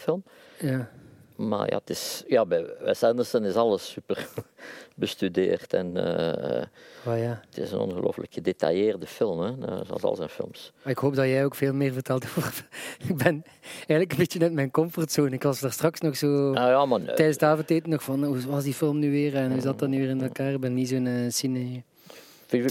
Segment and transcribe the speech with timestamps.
[0.00, 0.24] film.
[0.58, 0.90] Ja.
[1.36, 4.28] Maar ja, het is, ja, bij Wes Anderson is alles super
[4.94, 5.74] bestudeerd.
[5.74, 6.62] En eh,
[7.06, 7.40] Oh, ja.
[7.48, 10.72] het is een ongelooflijk gedetailleerde film, hè, eh, zoals al zijn films.
[10.84, 12.68] Ik hoop dat jij ook veel meer vertelt over...
[13.08, 13.42] ik ben
[13.76, 15.30] eigenlijk een beetje uit mijn comfortzone.
[15.30, 16.26] Ik was daar straks nog zo...
[16.50, 19.34] Nou ja, maar nee, Tijdens het avondeten nog van, hoe was die film nu weer
[19.36, 20.52] en hoe zat dat nu weer in elkaar?
[20.52, 21.82] Ik ben niet zo'n eh, cine...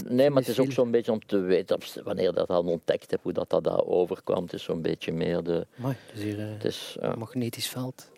[0.08, 3.22] nee, maar het is ook zo'n beetje om te weten, wanneer dat al ontdekt heb,
[3.22, 4.42] hoe dat, dat daar overkwam.
[4.42, 5.66] Het is zo'n beetje meer de...
[5.74, 8.10] Mooi, dus hier Het is, een magnetisch veld.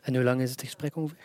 [0.00, 1.24] En hoe lang is het gesprek ongeveer?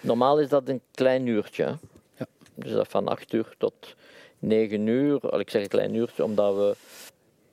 [0.00, 1.64] Normaal is dat een klein uurtje.
[1.64, 1.70] hè.
[2.16, 2.26] Ja.
[2.54, 3.94] Dus dat van 8 uur tot
[4.38, 5.20] 9 uur.
[5.20, 6.76] Al, Ik zeg een klein uurtje, omdat we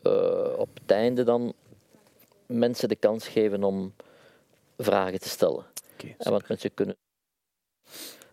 [0.01, 1.53] eh, op het einde dan
[2.45, 3.93] mensen de kans geven om
[4.77, 5.65] vragen te stellen.
[5.93, 6.95] Oké, En want mensen kunnen,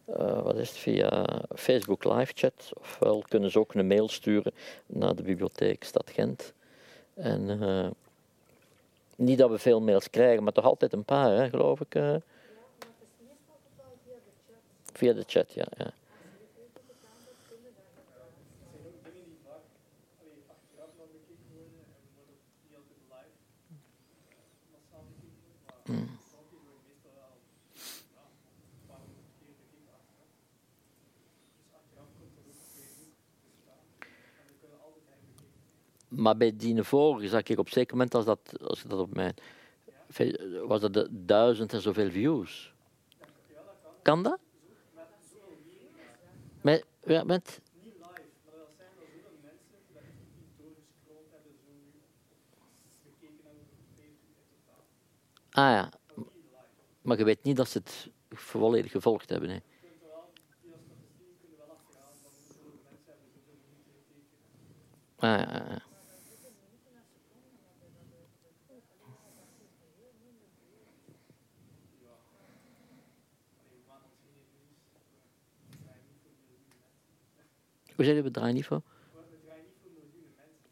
[0.05, 4.53] eh, wat is het, via Facebook live chat, ofwel kunnen ze ook een mail sturen
[4.87, 6.53] naar de bibliotheek Stad Gent.
[7.15, 7.91] En eh,
[9.17, 11.95] niet dat we veel mails krijgen, maar toch altijd een paar, hè, geloof ik.
[11.95, 12.15] eh.
[14.92, 15.67] Via de chat, ja.
[15.77, 15.92] ja.
[36.17, 39.34] Maar bij vorige zag ik op zeker moment, als, dat, als dat op mijn.
[40.67, 42.75] was dat de duizend en zoveel views.
[44.03, 44.39] Kan dat?
[46.61, 47.61] Met, ja, met,
[55.55, 55.93] Ah ja.
[57.03, 59.51] Maar je weet niet dat ze het volledig gevolgd hebben.
[59.51, 59.59] Hè.
[65.17, 65.83] Ah ja, ja,
[77.94, 78.03] ja.
[78.03, 78.82] Hoe zeg je, we draaien niet voor?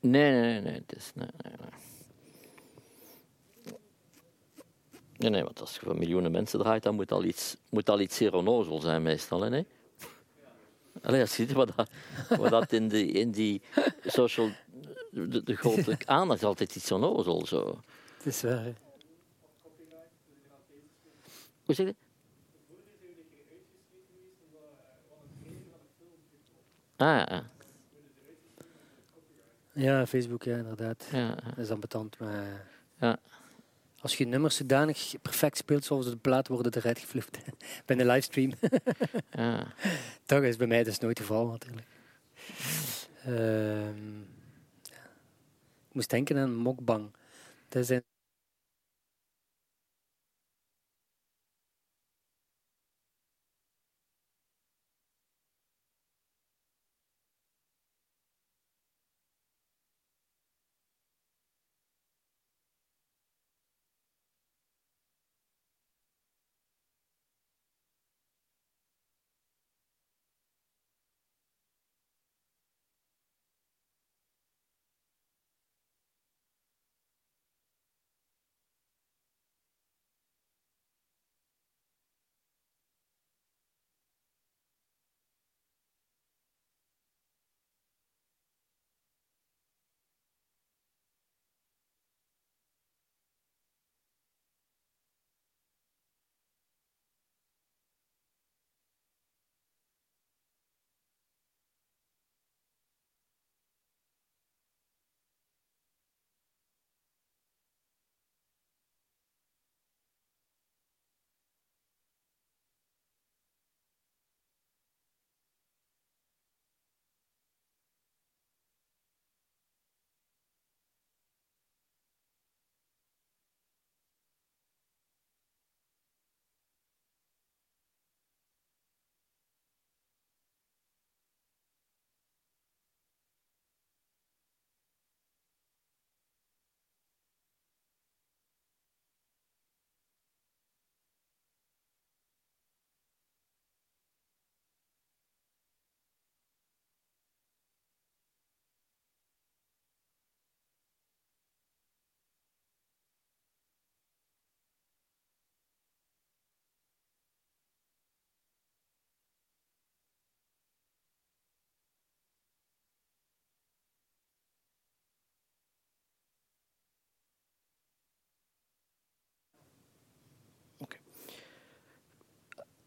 [0.00, 0.83] Nee, nee, nee, nee.
[0.87, 1.71] Het is, nee, nee, nee.
[5.16, 8.00] Nee, nee, want als je voor miljoenen mensen draait, dan moet al iets, moet al
[8.00, 9.66] iets zeer onnozel zijn meestal, hè, nee?
[11.03, 11.91] Allee, als je ziet wat dat,
[12.38, 13.62] wat dat in, die, in die
[14.04, 14.50] social...
[15.10, 17.81] De, de grote aandacht is altijd iets onnozel, zo.
[18.16, 18.65] Het is waar.
[18.65, 18.72] hè.
[21.65, 21.94] Hoe zeg je?
[27.03, 27.43] Ah, ja,
[29.73, 31.09] Ja, Facebook, ja, inderdaad.
[31.13, 31.35] ja, ja.
[31.35, 32.67] Dat is ambetant, maar...
[32.99, 33.19] Ja.
[34.01, 37.39] Als je nummers zodanig perfect speelt zoals de plaat worden eruit geflipt
[37.87, 38.53] bij een livestream.
[39.31, 39.67] ja.
[40.27, 41.87] Dat is bij mij dus nooit het geval natuurlijk.
[43.25, 44.21] Ehm.
[45.89, 47.11] Ik moest denken aan mokbang.
[47.69, 48.03] Dat zijn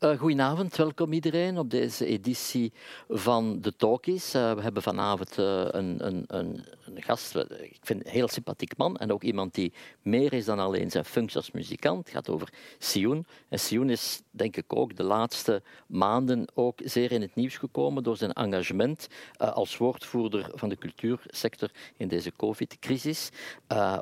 [0.05, 2.73] Uh, goedenavond, welkom iedereen op deze editie
[3.09, 4.35] van de Talkies.
[4.35, 8.97] Uh, we hebben vanavond een, een, een, een, gast, ik vind een heel sympathiek man
[8.97, 12.05] en ook iemand die meer is dan alleen zijn functie als muzikant.
[12.05, 13.25] Het gaat over Sioen.
[13.49, 18.03] En Sioen is denk ik ook de laatste maanden ook zeer in het nieuws gekomen
[18.03, 23.29] door zijn engagement als woordvoerder van de cultuursector in deze COVID-crisis.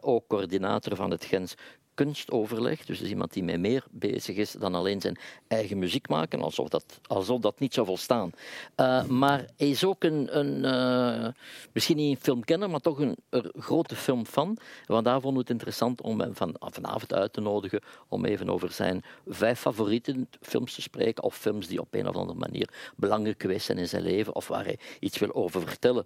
[0.02, 1.56] ook coördinator van het Gens
[1.94, 2.86] kunstoverleg.
[2.86, 5.18] Dus is iemand die met meer bezig is dan alleen zijn
[5.48, 8.32] eigen muziek maken, alsof dat, alsof dat niet zou volstaan.
[8.78, 11.28] Uh, maar hij is ook een, een uh,
[11.72, 13.18] misschien niet een filmkenner, maar toch een,
[13.58, 14.58] grote filmfan.
[14.86, 19.04] Vandaar vond het interessant om hem van, vanavond uit te nodigen om even over zijn
[19.28, 23.66] vijf favoriete films te spreken, of films die op een of andere manier belangrijk geweest
[23.66, 26.06] zijn in zijn leven, of waar hij iets wil over vertellen.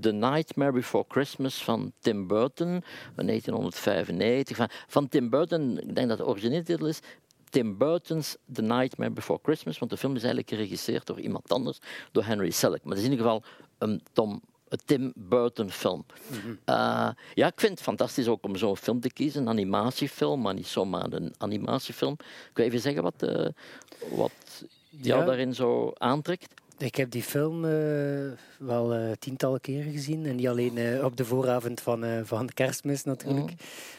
[0.00, 2.84] The Nightmare Before Christmas van Tim Burton,
[3.14, 4.56] 1995.
[4.56, 7.00] Van, van Tim Burton, ik denk dat de originele titel is
[7.50, 11.78] Tim Burton's The Nightmare Before Christmas, want de film is eigenlijk geregisseerd door iemand anders,
[12.12, 12.82] door Henry Selick.
[12.82, 13.42] Maar het is in ieder geval
[13.78, 14.42] een Tom
[14.84, 16.04] Tim Burton film.
[16.26, 16.50] Mm -hmm.
[16.50, 20.54] uh, ja, ik vind het fantastisch ook om zo'n film te kiezen, een animatiefilm, maar
[20.54, 22.16] niet zomaar een animatiefilm.
[22.52, 23.46] Kun je even zeggen wat, uh,
[24.10, 25.26] wat jou ja.
[25.26, 26.54] daarin zo aantrekt?
[26.80, 27.70] Ik heb die film uh,
[28.58, 30.26] wel uh, tientallen keren gezien.
[30.26, 33.50] En niet alleen uh, op de vooravond van, van kerstmis natuurlijk.
[33.50, 33.56] Mm.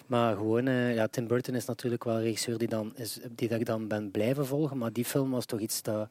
[0.07, 3.59] Maar gewoon, ja, Tim Burton is natuurlijk wel een regisseur die, dan is, die dat
[3.59, 4.77] ik dan ben blijven volgen.
[4.77, 6.07] Maar die film was toch iets dat,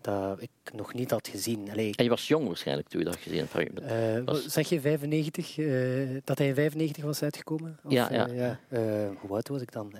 [0.00, 1.70] dat ik nog niet had gezien.
[1.70, 4.24] Allee, en je was jong waarschijnlijk toen je dat gezien hebt?
[4.24, 4.44] Was...
[4.44, 5.54] Zeg je 95?
[6.24, 7.78] dat hij in 95 was uitgekomen?
[7.84, 8.12] Of, ja.
[8.12, 8.28] ja.
[8.30, 8.58] ja
[9.20, 9.92] hoe oud was ik dan?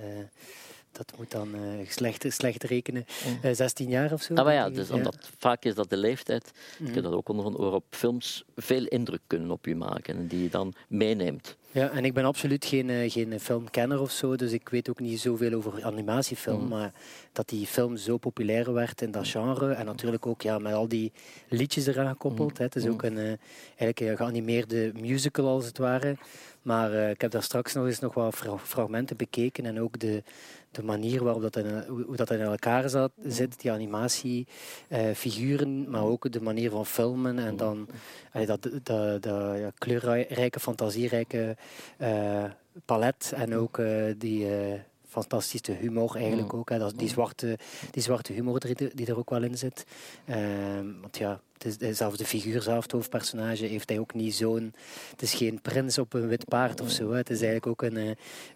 [0.93, 3.05] Dat moet dan uh, slecht, slecht rekenen,
[3.45, 4.35] uh, 16 jaar of zo.
[4.35, 6.95] Ah, maar ja, dus omdat vaak is dat de leeftijd, mm.
[6.95, 10.49] je dat ook onder waarop films veel indruk kunnen op je maken en die je
[10.49, 11.57] dan meeneemt.
[11.73, 15.01] Ja, en ik ben absoluut geen, uh, geen filmkenner of zo, dus ik weet ook
[15.01, 16.69] niet zoveel over animatiefilm, mm.
[16.69, 16.93] maar
[17.33, 20.89] dat die film zo populair werd in dat genre en natuurlijk ook ja, met al
[20.89, 21.13] die
[21.49, 22.51] liedjes eraan gekoppeld.
[22.51, 22.57] Mm.
[22.57, 22.65] Hè.
[22.65, 23.39] Het is ook een,
[23.77, 26.17] eigenlijk een geanimeerde musical als het ware.
[26.63, 30.23] Maar uh, ik heb daar straks nog eens nog wat fragmenten bekeken en ook de,
[30.71, 36.03] de manier waarop dat in, hoe dat in elkaar zat, zit, die animatiefiguren, uh, maar
[36.03, 37.89] ook de manier van filmen en dan
[38.37, 41.57] uh, dat, dat, dat ja, kleurrijke, fantasierijke
[41.99, 42.45] uh,
[42.85, 43.81] palet en ook
[44.19, 44.47] die
[45.11, 46.69] fantastische humor eigenlijk ook.
[46.69, 46.79] Hè.
[46.79, 47.59] Dat, die, zwarte,
[47.91, 49.85] die zwarte humor die, die er ook wel in zit.
[51.01, 54.75] want ja, het is, zelfs de figuur zelf, het hoofdpersonage, heeft hij ook niet zo'n...
[55.11, 57.11] Het is geen prins op een wit paard of zo.
[57.11, 57.17] Hè.
[57.17, 58.11] Het is eigenlijk ook een, eh,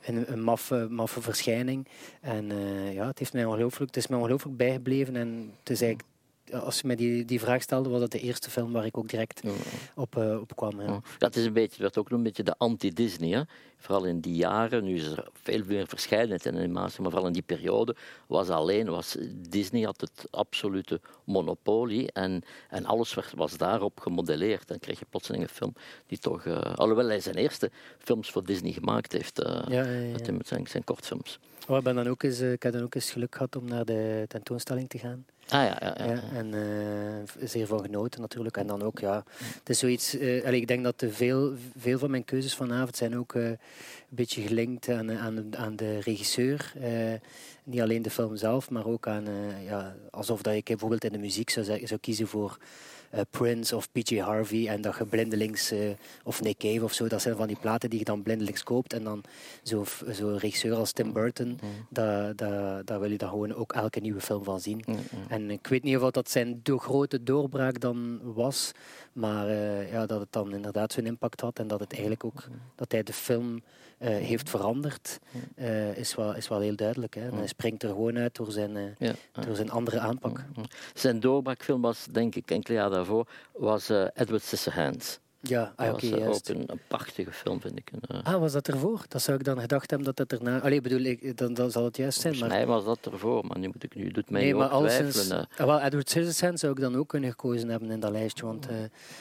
[0.05, 1.89] een, een maffe, maffe verschijning.
[2.21, 5.17] En uh, ja, het, heeft mij ongelooflijk, het is mij ongelooflijk bijgebleven.
[5.17, 6.14] En het is eigenlijk
[6.53, 9.09] als je mij die, die vraag stelde, was dat de eerste film waar ik ook
[9.09, 9.43] direct
[9.95, 10.81] op, uh, op kwam.
[10.81, 11.01] Ja.
[11.19, 13.47] Dat is een beetje, werd ook een beetje de anti-Disney.
[13.77, 17.33] Vooral in die jaren, nu is er veel meer verscheidenheid in animatie, maar vooral in
[17.33, 17.97] die periode
[18.27, 19.17] was alleen, was
[19.49, 24.69] Disney had het absolute monopolie en, en alles werd, was daarop gemodelleerd.
[24.69, 25.75] Dan kreeg je plotseling een film
[26.07, 29.85] die toch, uh, alhoewel hij zijn eerste films voor Disney gemaakt heeft, uh, ja,
[30.43, 31.39] zijn, zijn kortfilms.
[31.69, 33.85] Oh, ik, ben dan ook eens, ik heb dan ook eens geluk gehad om naar
[33.85, 35.25] de tentoonstelling te gaan.
[35.49, 36.13] Ah, ja, ja, ja.
[36.13, 38.57] ja en uh, zeer van genoten natuurlijk.
[38.57, 40.15] En dan ook, ja, het is zoiets.
[40.15, 43.59] Uh, ik denk dat veel, veel van mijn keuzes vanavond zijn ook uh, een
[44.09, 46.73] beetje gelinkt aan, aan, aan de regisseur.
[47.65, 49.27] Niet alleen de film zelf, maar ook aan,
[49.65, 52.59] ja, alsof dat ik bijvoorbeeld in de muziek zou, zou kiezen voor
[53.15, 55.91] uh, Prince of PJ Harvey en dat je blindelings, uh,
[56.25, 58.93] of Nick Cave of zo, dat zijn van die platen die je dan blindelings koopt
[58.93, 59.23] en dan
[59.63, 61.87] zo'n zo regisseur als Tim Burton, mm.
[61.89, 64.83] daar da, da wil je dan gewoon ook elke nieuwe film van zien.
[64.87, 65.25] Mm, mm.
[65.29, 68.73] En ik weet niet of dat zijn de grote doorbraak dan was,
[69.13, 69.51] maar
[69.87, 73.03] ja, dat het dan inderdaad zo'n impact had en dat het eigenlijk ook, dat hij
[73.03, 73.63] de film
[74.05, 75.19] uh, heeft veranderd,
[75.57, 77.15] uh, is, wel, is wel heel duidelijk.
[77.15, 77.29] Hè.
[77.29, 79.15] En hij springt er gewoon uit door zijn, uh, ja.
[79.47, 80.45] door zijn andere aanpak.
[80.95, 85.19] Zijn doorbraakfilm was, denk ik, enkele jaar daarvoor, was Edward Scissorhands.
[85.41, 87.91] Ja, ah, dat okay, was ook een, een, prachtige film, vind ik.
[88.23, 89.05] ah, was dat ervoor?
[89.09, 90.61] Dat zou ik dan gedacht hebben dat dat erna...
[90.61, 92.35] Allee, bedoel, ik, dan, dan zal het juist zijn.
[92.35, 92.67] Volgens maar...
[92.67, 94.69] mij was dat ervoor, maar nu moet ik nu doet mij nee, maar.
[94.69, 98.67] Ah, wel, Edward Scissorhands zou ik dan ook kunnen gekozen hebben in dat lijstje, want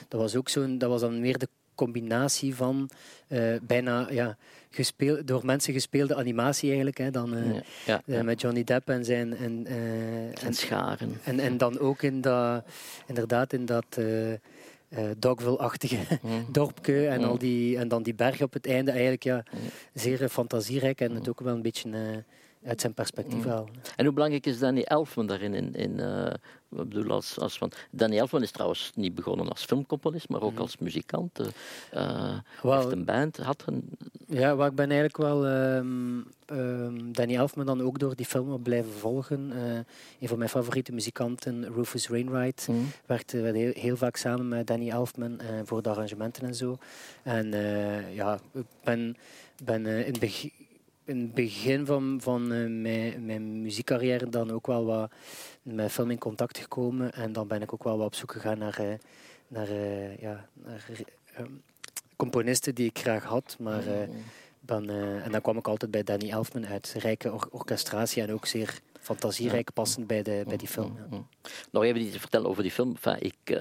[0.07, 0.77] dat was ook zo'n...
[0.77, 2.89] Dat was dan meer de combinatie van
[3.27, 4.37] uh, bijna ja,
[4.69, 6.97] gespeeld, door mensen gespeelde animatie eigenlijk.
[6.97, 8.23] Hè, dan, uh, ja, ja, ja.
[8.23, 9.37] met Johnny Depp en zijn...
[9.37, 11.19] En, uh, en scharen.
[11.23, 12.63] En, en dan ook in dat,
[13.07, 13.99] inderdaad in dat
[15.17, 16.45] Dogville-achtige mm.
[16.51, 18.91] dorpje en, al die, en dan die berg op het einde.
[18.91, 19.43] Eigenlijk ja,
[19.93, 21.89] zeer fantasierijk en het ook wel een beetje
[22.65, 23.69] uit zijn perspectief halen.
[23.95, 25.53] En hoe belangrijk is Danny Elfman daarin?
[25.53, 25.99] In, in,
[26.81, 30.51] ik bedoel, als, als, want Danny Elfman is trouwens niet begonnen als filmcomponist, maar ook
[30.51, 30.61] mhm.
[30.61, 31.39] als muzikant.
[31.93, 33.89] Uh, heeft een band, had een...
[34.27, 38.61] Ja, waar ik ben eigenlijk wel um, um, Danny Elfman dan ook door die film
[38.61, 39.51] blijven volgen.
[39.53, 39.73] Uh,
[40.19, 42.87] een van mijn favoriete muzikanten, Rufus Wainwright, mm.
[43.05, 46.77] werkte heel, heel, vaak samen met Danny Elfman voor de arrangementen en zo.
[47.23, 47.51] En
[48.13, 49.17] ja, ik ben,
[49.63, 50.51] ben in het begin
[51.05, 55.11] in het begin van, van uh, mijn, mijn muziekcarrière dan ook wel wat
[55.61, 57.13] met film in contact gekomen.
[57.13, 58.93] En dan ben ik ook wel wat op zoek gegaan naar, uh,
[59.47, 60.85] naar, uh, ja, naar
[62.15, 63.55] componisten die ik graag had.
[63.59, 63.83] Maar,
[64.59, 66.95] dan, en dan kwam ik altijd bij Danny Elfman uit.
[66.97, 70.97] Rijke or orchestratie en ook zeer fantasierijk passend bij, de, bij die film.
[71.11, 71.25] Ja.
[71.71, 72.89] Nog even iets te vertellen over die film.
[72.89, 73.59] Enfin, ik,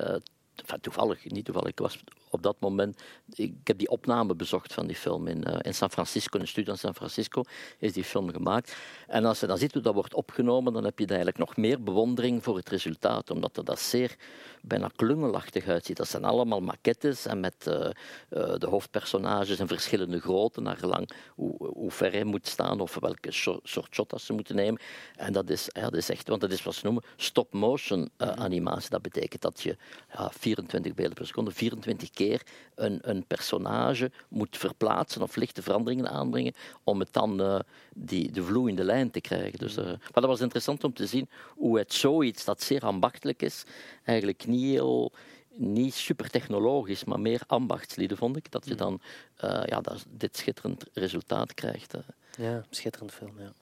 [0.81, 1.99] toevallig, niet toevallig, ik was
[2.33, 3.03] op dat moment,
[3.35, 6.49] ik heb die opname bezocht van die film in, uh, in San Francisco, in een
[6.49, 7.43] studio in San Francisco
[7.79, 8.77] is die film gemaakt.
[9.07, 11.83] En als je dan ziet hoe dat wordt opgenomen, dan heb je eigenlijk nog meer
[11.83, 14.17] bewondering voor het resultaat, omdat er dat zeer
[14.63, 15.97] bijna klungelachtig uitziet.
[15.97, 17.91] Dat zijn allemaal maquettes en met uh, uh,
[18.31, 23.31] de hoofdpersonages in verschillende grootte, naar gelang hoe, hoe ver hij moet staan of welke
[23.31, 24.81] soort shot ze moeten nemen.
[25.17, 28.91] En dat is, dat is echt, want dat is wat ze noemen stop-motion animatie.
[28.91, 29.77] Dat betekent dat je
[30.13, 32.43] ja, 24 beelden per seconde, 24 keer
[32.75, 36.55] een, een personage moet verplaatsen of lichte veranderingen aanbrengen
[36.85, 37.59] om het dan uh,
[37.95, 39.59] die, de vloeiende lijn te krijgen.
[39.59, 43.43] Dus, uh, maar dat was interessant om te zien hoe het zoiets dat zeer ambachtelijk
[43.43, 43.65] is,
[44.05, 45.13] eigenlijk niet heel
[45.55, 48.77] niet super technologisch, maar meer ambachtslieden vond ik, dat je mm.
[48.77, 49.01] dan
[49.45, 51.95] uh, ja, dat, dit schitterend resultaat krijgt.
[52.39, 53.53] Ja, schitterend film, ja.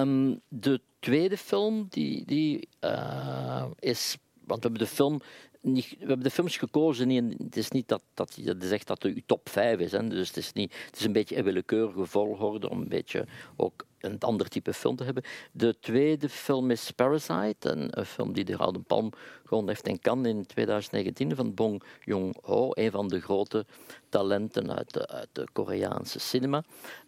[0.00, 5.20] Um, de tweede film die, die uh, is, want we hebben de film
[5.60, 7.10] we hebben de films gekozen.
[7.38, 8.38] Het is niet dat, dat
[8.84, 9.92] dat het uw top 5 is.
[9.92, 10.08] Hè.
[10.08, 13.86] Dus het is, niet, het is een beetje een willekeurige volgorde om een beetje ook
[13.98, 15.22] een ander type film te hebben.
[15.52, 19.12] De tweede film is Parasite, een, film die de Gouden Palm
[19.44, 23.66] gewonnen heeft in Cannes in 2019 van Bong Joon-ho, een van de grote
[24.08, 26.64] talenten uit de, uit de Koreaanse cinema.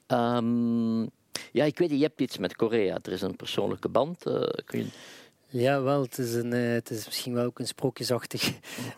[0.07, 1.11] Um,
[1.53, 2.99] ja, ik weet, je hebt iets met Korea.
[3.03, 4.23] Er is een persoonlijke band.
[4.67, 4.87] Je
[5.51, 6.03] ja, wel.
[6.03, 8.49] Het is, een, uh, het is misschien wel ook een sprookjesachtig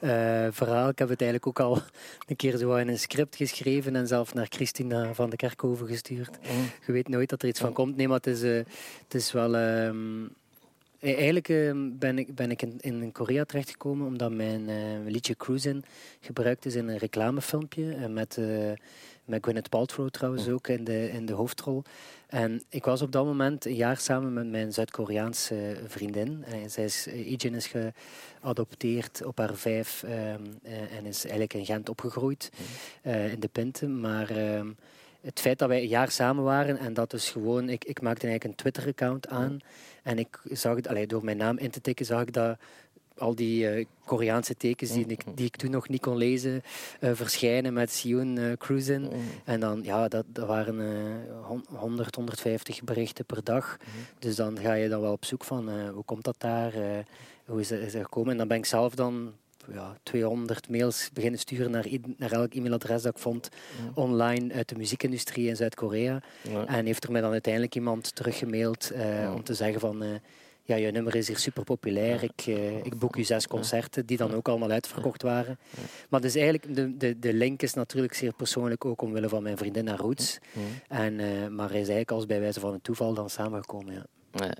[0.01, 0.89] uh, verhaal.
[0.89, 1.83] Ik heb het eigenlijk ook al
[2.29, 6.39] een keer zo in een script geschreven en zelf naar Christina van de Kerkhoven gestuurd.
[6.43, 6.71] Mm.
[6.87, 7.97] Je weet nooit dat er iets van komt.
[7.97, 8.57] Nee, maar het is, uh,
[9.05, 9.57] het is wel...
[9.57, 10.25] Ehm,
[11.01, 14.67] e-, eigenlijk ehm, ben ik, ben ik in, in Korea terechtgekomen omdat mijn
[15.07, 15.85] liedje Cruisin'
[16.21, 18.39] gebruikt is in een reclamefilmpje met
[19.25, 21.83] met Gwyneth Paltrow trouwens ook in de, in de hoofdrol.
[22.27, 26.45] En ik was op dat moment een jaar samen met mijn Zuid-Koreaanse vriendin.
[26.45, 27.71] En zij is, Ijin is
[28.41, 32.51] geadopteerd op haar vijf ehm, eh, en is eigenlijk in Gent opgegroeid,
[33.03, 34.01] uh, in de Pinten.
[34.01, 34.71] Maar ehm,
[35.21, 38.27] het feit dat wij een jaar samen waren en dat dus gewoon, ik, ik maakte
[38.27, 39.59] eigenlijk een Twitter-account aan.
[40.03, 42.59] En ik zag, allee, door mijn naam in te tikken, zag ik dat
[43.19, 46.63] al die uh, Koreaanse tekens die ik, die ik toen nog niet kon lezen
[47.01, 49.09] uh, verschijnen met Sion uh, Cruisen.
[49.45, 50.77] En dan, ja, dat, dat waren
[51.67, 53.77] 100, 150 berichten per dag.
[54.19, 56.73] Dus dan ga je dan wel op zoek van hoe komt dat daar,
[57.45, 58.31] hoe is dat, is dat gekomen.
[58.31, 59.33] En dan ben ik zelf dan
[59.73, 63.49] ja, 200 mails beginnen sturen naar, naar elk e-mailadres dat ik vond
[63.95, 66.23] online uit de muziekindustrie in Zuid-Korea.
[66.67, 68.93] En heeft er mij dan uiteindelijk iemand teruggemaild
[69.35, 70.21] om te zeggen van
[70.65, 72.23] ja, je nummer is hier super populair.
[72.23, 75.59] Ik, uh, ik boek je zes concerten, die dan ook allemaal uitverkocht waren.
[76.09, 79.57] Maar dus eigenlijk, de, de, de link is natuurlijk zeer persoonlijk ook omwille van mijn
[79.57, 80.39] vriendin naar Roots.
[80.89, 84.07] En, uh, maar hij is eigenlijk als bij wijze van een toeval dan samengekomen, ja.
[84.33, 84.55] Ja.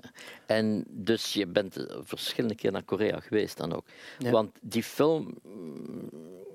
[0.45, 3.85] En dus je bent verschillende keer naar Korea geweest dan ook.
[4.17, 5.37] Want die film,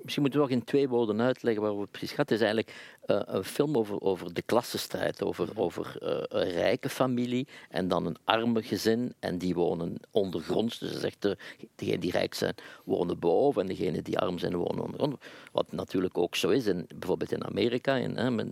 [0.01, 2.29] misschien moeten we nog in twee woorden uitleggen waarover het precies gaat.
[2.29, 2.75] Het is eigenlijk
[3.07, 6.09] uh, een film over, over de klassenstrijd, over, over uh,
[6.41, 9.13] een rijke familie en dan een arme gezin.
[9.19, 10.79] En die wonen ondergronds.
[10.79, 11.37] Dus zegt de,
[11.75, 15.17] degenen die rijk zijn, wonen boven en degenen die arm zijn, wonen ondergronds.
[15.51, 17.95] Wat natuurlijk ook zo is, in, bijvoorbeeld in Amerika.
[17.95, 18.45] In, hè,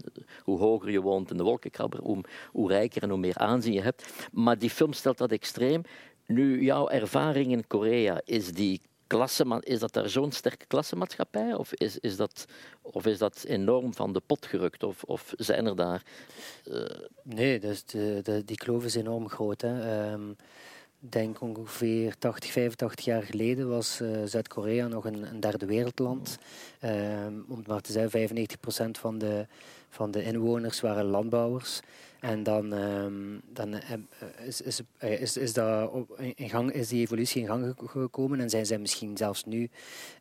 [0.44, 3.82] hoe hoger je woont in de wolkenkrabber, hoe, hoe rijker en hoe meer aanzien je
[3.82, 4.14] hebt.
[4.32, 5.82] Maar die film stelt dat extreem.
[6.26, 8.82] Nu, jouw ervaring in Korea, is die
[9.60, 11.54] is dat daar zo'n sterke klassenmaatschappij?
[11.54, 12.46] Of is, is, dat,
[12.82, 14.84] of is dat enorm van de pot gerukt?
[14.84, 16.04] Of, of zijn er daar...
[16.66, 16.86] Uh...
[17.24, 19.62] Nee, dus de, die kloof is enorm groot.
[19.62, 20.12] Hè.
[20.12, 20.36] Um,
[21.00, 26.38] denk ongeveer 80, 85 jaar geleden was uh, Zuid-Korea nog een, een, derde wereldland.
[26.82, 29.48] Um, om maar te zeggen, 95% van de,
[29.90, 31.80] van de inwoners waren landbouwers.
[32.20, 33.98] En dan, ehm, dan eh,
[34.46, 35.92] is, is, eh, is, is, dat
[36.36, 39.70] in gang, is die evolutie in gang gekomen en zijn zij misschien zelfs nu,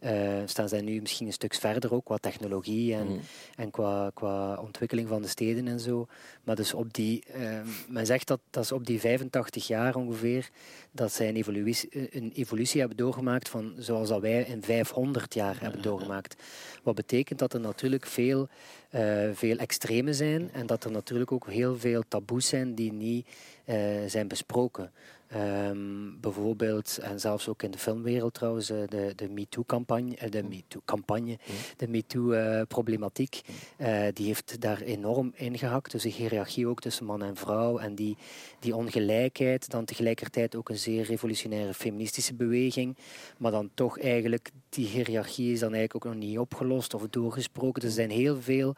[0.00, 3.20] uh, staan zij nu misschien een stuk verder ook qua technologie en, mm.
[3.56, 6.06] en qua, qua ontwikkeling van de steden en zo.
[6.44, 10.50] Maar dus op die, uh, men zegt dat, dat is op die 85 jaar ongeveer
[10.96, 15.60] dat zij een evolutie, een evolutie hebben doorgemaakt van zoals dat wij in 500 jaar
[15.60, 16.42] hebben doorgemaakt.
[16.82, 18.48] Wat betekent dat er natuurlijk veel,
[18.94, 23.26] uh, veel extreme zijn en dat er natuurlijk ook heel veel taboes zijn die niet
[23.66, 23.76] uh,
[24.06, 24.92] zijn besproken.
[25.34, 30.42] Um, bijvoorbeeld, en zelfs ook in de filmwereld trouwens, eh, de, de MeToo-campagne, eh, de
[30.42, 31.54] MeToo-campagne, mm.
[31.76, 33.40] de MeToo-problematiek,
[33.78, 35.90] uh, die heeft daar enorm ingehakt.
[35.90, 38.16] Dus de hiërarchie ook tussen man en vrouw en die,
[38.58, 42.96] die ongelijkheid, dan tegelijkertijd ook een zeer revolutionaire feministische beweging,
[43.36, 47.80] maar dan toch eigenlijk, die hiërarchie is dan eigenlijk ook nog niet opgelost of doorgesproken.
[47.80, 48.74] Dus er zijn heel veel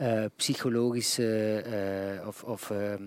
[0.00, 1.64] uh, psychologische
[2.26, 3.02] of, of ehm,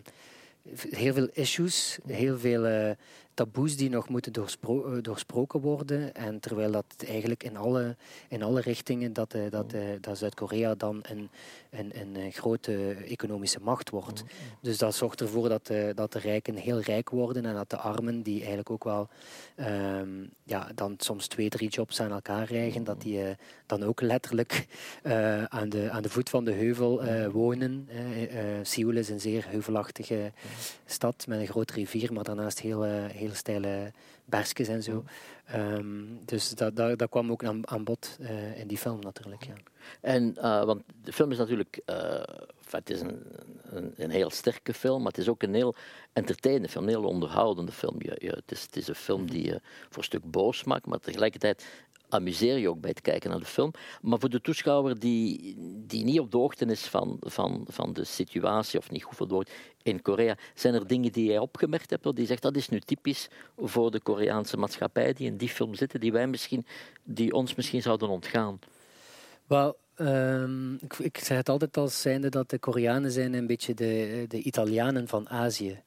[0.89, 2.89] heel veel issues, heel veel uh,
[3.33, 6.15] taboes die nog moeten eh, doorsproken worden.
[6.15, 7.95] En terwijl dat eigenlijk in alle,
[8.29, 11.29] in alle richtingen dat, uh, dat, dat Zuid-Korea dan een,
[11.69, 14.23] een, een, grote economische macht wordt.
[14.61, 18.21] Dus dat zorgt ervoor dat, dat de rijken heel rijk worden en dat de armen,
[18.21, 19.07] die eigenlijk ook wel
[19.57, 23.19] um, ja, dan soms twee, drie jobs aan elkaar rijgen, dat die
[23.65, 24.67] dan ook letterlijk
[25.03, 27.89] uh, aan, de, aan de voet van de heuvel uh, wonen.
[28.61, 30.31] Seoul is een zeer heuvelachtige
[30.85, 33.91] stad met een grote rivier, maar daarnaast heel, heel steile
[34.29, 35.03] bergjes en zo.
[35.55, 38.17] Um, dus dat, dat, dat, kwam ook aan, aan bod
[38.55, 39.43] in die film natuurlijk.
[39.43, 39.53] Ja.
[40.01, 40.33] En,
[40.65, 41.81] want de film is natuurlijk,
[42.69, 43.21] het is een,
[43.63, 45.75] een, een, heel sterke film, maar het is ook een heel
[46.13, 47.95] entertainende film, een heel onderhoudende film.
[47.99, 50.85] Je, je, het, is, het is een film die je voor een stuk boos maakt,
[50.85, 51.65] maar tegelijkertijd
[52.09, 53.71] amuseer je ook bij het kijken naar de film.
[54.01, 55.55] Maar voor de toeschouwer die,
[55.87, 59.45] die niet op de hoogte is van, van, van de situatie of niet goed de
[59.83, 63.27] in Korea, zijn er dingen die jij opgemerkt hebt, die zegt dat is nu typisch
[63.57, 66.65] voor de Koreaanse maatschappij die in die film zitten, die, wij misschien,
[67.03, 68.59] die ons misschien zouden ontgaan?
[69.47, 73.73] Wel, um, ik, ik zeg het altijd als zijnde dat de Koreanen zijn een beetje
[73.73, 75.81] de, de Italianen van Azië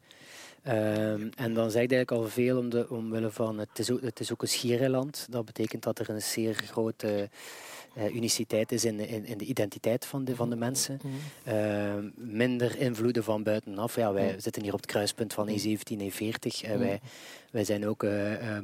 [0.69, 4.01] Um, en dan zeg ik eigenlijk al veel om de, omwille van het is, ook,
[4.01, 5.27] het is ook een schiereiland.
[5.31, 7.29] Dat betekent dat er een zeer grote
[7.99, 11.01] uh, uniciteit is in, in, in, de identiteit van de, van de mensen.
[11.49, 13.97] Uh, minder invloeden van buitenaf.
[13.97, 16.65] Ja, wij zitten hier op het kruispunt van E17 en E40.
[16.65, 17.01] Uh, wij,
[17.53, 18.13] wij zijn ook uh,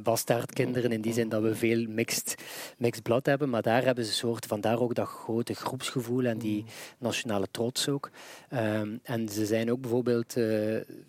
[0.03, 2.35] bastaardkinderen in die zin dat we veel mixed,
[2.77, 3.49] mixed blood hebben.
[3.49, 6.65] Maar daar hebben ze een soort, vandaar ook dat grote groepsgevoel en die
[6.97, 8.09] nationale trots ook.
[8.49, 10.45] Ehm, en ze zijn ook bijvoorbeeld, uh,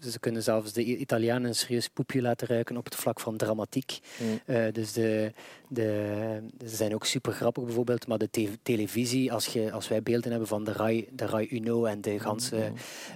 [0.00, 3.98] ze kunnen zelfs de Italianen een serieus poepje laten ruiken op het vlak van dramatiek.
[4.18, 4.72] Mm.
[4.72, 5.32] dus de,
[5.68, 10.02] de, ze zijn ook super grappig bijvoorbeeld, maar de te televisie, als, je, als wij
[10.02, 12.72] beelden hebben van de Rai, de Rai Uno en de ganse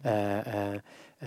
[0.07, 0.39] uh,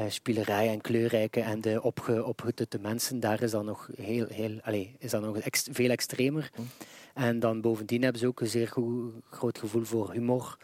[0.08, 4.88] spielerij en kleurrijke en de opge, opgetutte mensen, daar is dat nog, heel, heel, allez,
[4.98, 5.38] is dat nog
[5.72, 6.52] veel extremer.
[6.56, 6.68] Mm.
[7.18, 10.58] En dan bovendien hebben ze ook een zeer goed, groot gevoel voor humor.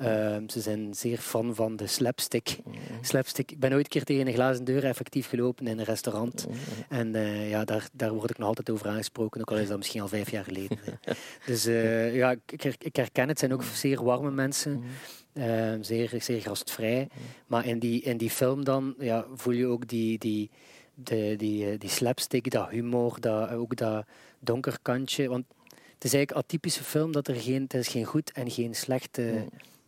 [0.00, 2.58] Uh, ze zijn zeer fan van de slapstick.
[2.64, 2.74] Mm.
[3.00, 3.50] slapstick.
[3.50, 6.46] Ik ben ooit een keer tegen een glazen deur effectief gelopen in een restaurant.
[6.88, 9.76] En uh, ja, daar, daar word ik nog altijd over aangesproken, ook al is dat
[9.76, 10.78] misschien al vijf jaar geleden.
[11.46, 13.28] dus uh, ja, ik, ik, herken het.
[13.30, 14.84] Het zijn ook zeer warme mensen.
[15.32, 17.08] Uh, zeer, zeer gastvrij.
[17.46, 20.50] Maar in die, in die film dan ja, voel je ook die, die,
[20.94, 24.06] de, die, die slapstick, dat humor, dat, ook dat
[24.38, 25.28] donker kantje.
[25.28, 28.50] Want het is eigenlijk een atypische film dat er geen, het is geen goed en
[28.50, 29.44] geen slechte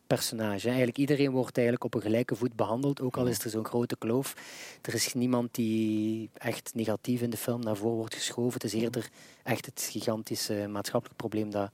[0.07, 0.67] personage.
[0.67, 3.97] Eigenlijk iedereen wordt eigenlijk op een gelijke voet behandeld, ook al is er zo'n grote
[3.97, 4.35] kloof.
[4.83, 8.53] Er is niemand die echt negatief in de film naar voren wordt geschoven.
[8.53, 9.09] Het is eerder
[9.43, 11.71] echt het gigantische maatschappelijk probleem dat,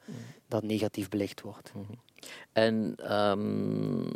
[0.49, 1.73] dat negatief belicht wordt.
[1.75, 1.93] Mhm.
[2.53, 4.11] En um,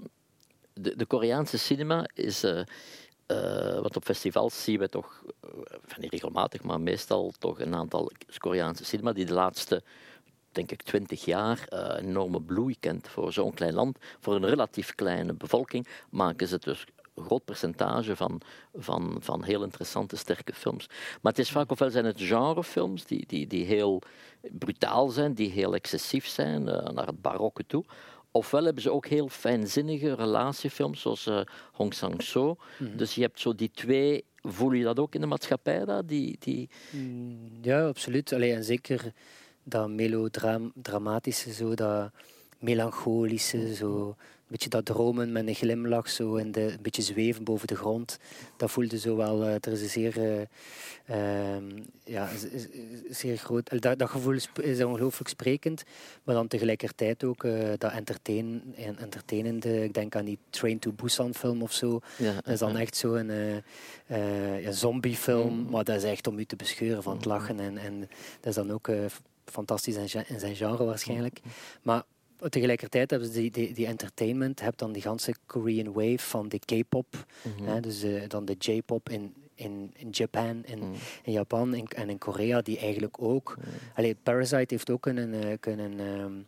[0.75, 2.45] de, de, Koreaanse cinema is.
[2.45, 2.63] Uh,
[3.81, 8.85] want op festivals zien we toch, uh, niet regelmatig, maar meestal toch een aantal Koreaanse
[8.85, 9.83] cinema die de laatste,
[10.51, 13.99] denk ik, twintig jaar uh, enorme bloei kent voor zo'n klein land.
[14.21, 16.87] Voor een relatief kleine bevolking maken ze dus
[17.17, 18.41] groot percentage van,
[18.75, 20.87] van, van heel interessante, sterke films.
[21.21, 24.03] Maar het is vaak, ofwel zijn het genrefilms die, die, die heel
[24.51, 27.85] brutaal zijn, die heel excessief zijn, uh, naar het barokke toe.
[28.31, 31.41] Ofwel hebben ze ook heel fijnzinnige relatiefilms, zoals uh,
[31.73, 32.57] Hong Sang-soo.
[32.79, 32.97] Mhm.
[32.97, 34.25] Dus je hebt zo die twee...
[34.45, 35.85] Voel je dat ook in de maatschappij?
[35.85, 36.71] Dat, die, die...
[36.91, 38.33] Mm, ja, absoluut.
[38.33, 39.13] Allee, en zeker
[39.63, 42.11] dat melodramatische, zo, dat
[42.59, 44.17] melancholische, zo
[44.53, 48.19] beetje dat dromen met een glimlach, zo in de, een beetje zweven boven de grond.
[48.57, 50.19] Dat voelde zo wel, uh, er is een zeer,
[51.11, 51.57] uh,
[52.05, 52.29] ja,
[53.11, 55.83] zeer groot, dat, dat gevoel is, ongelooflijk sprekend,
[56.25, 61.35] maar dan tegelijkertijd ook uh, dat entertain, entertainende, ik denk aan die Train to Busan
[61.35, 62.01] film of zo.
[62.19, 63.31] Ja, dat is dan echt zo'n
[64.61, 65.71] ja, zombiefilm, mm.
[65.71, 67.31] maar dat is echt om u te bescheuren van het mm.
[67.31, 68.01] lachen en, en
[68.41, 68.89] dat is dan ook
[69.45, 71.41] fantastisch in zijn genre waarschijnlijk.
[71.43, 71.51] Mm.
[71.83, 72.03] Maar
[72.49, 76.59] tegelijkertijd hebben ze die, die, die entertainment, heb dan die ganse Korean wave van de
[76.59, 77.27] K-pop,
[77.59, 80.93] mm dus uh, dan de J-pop in, in, in Japan, in, mm.
[81.23, 83.57] in Japan in, en in Korea, die eigenlijk ook.
[83.59, 83.65] Mm.
[83.95, 86.47] Allee, Parasite heeft ook kunnen, uh, kunnen um,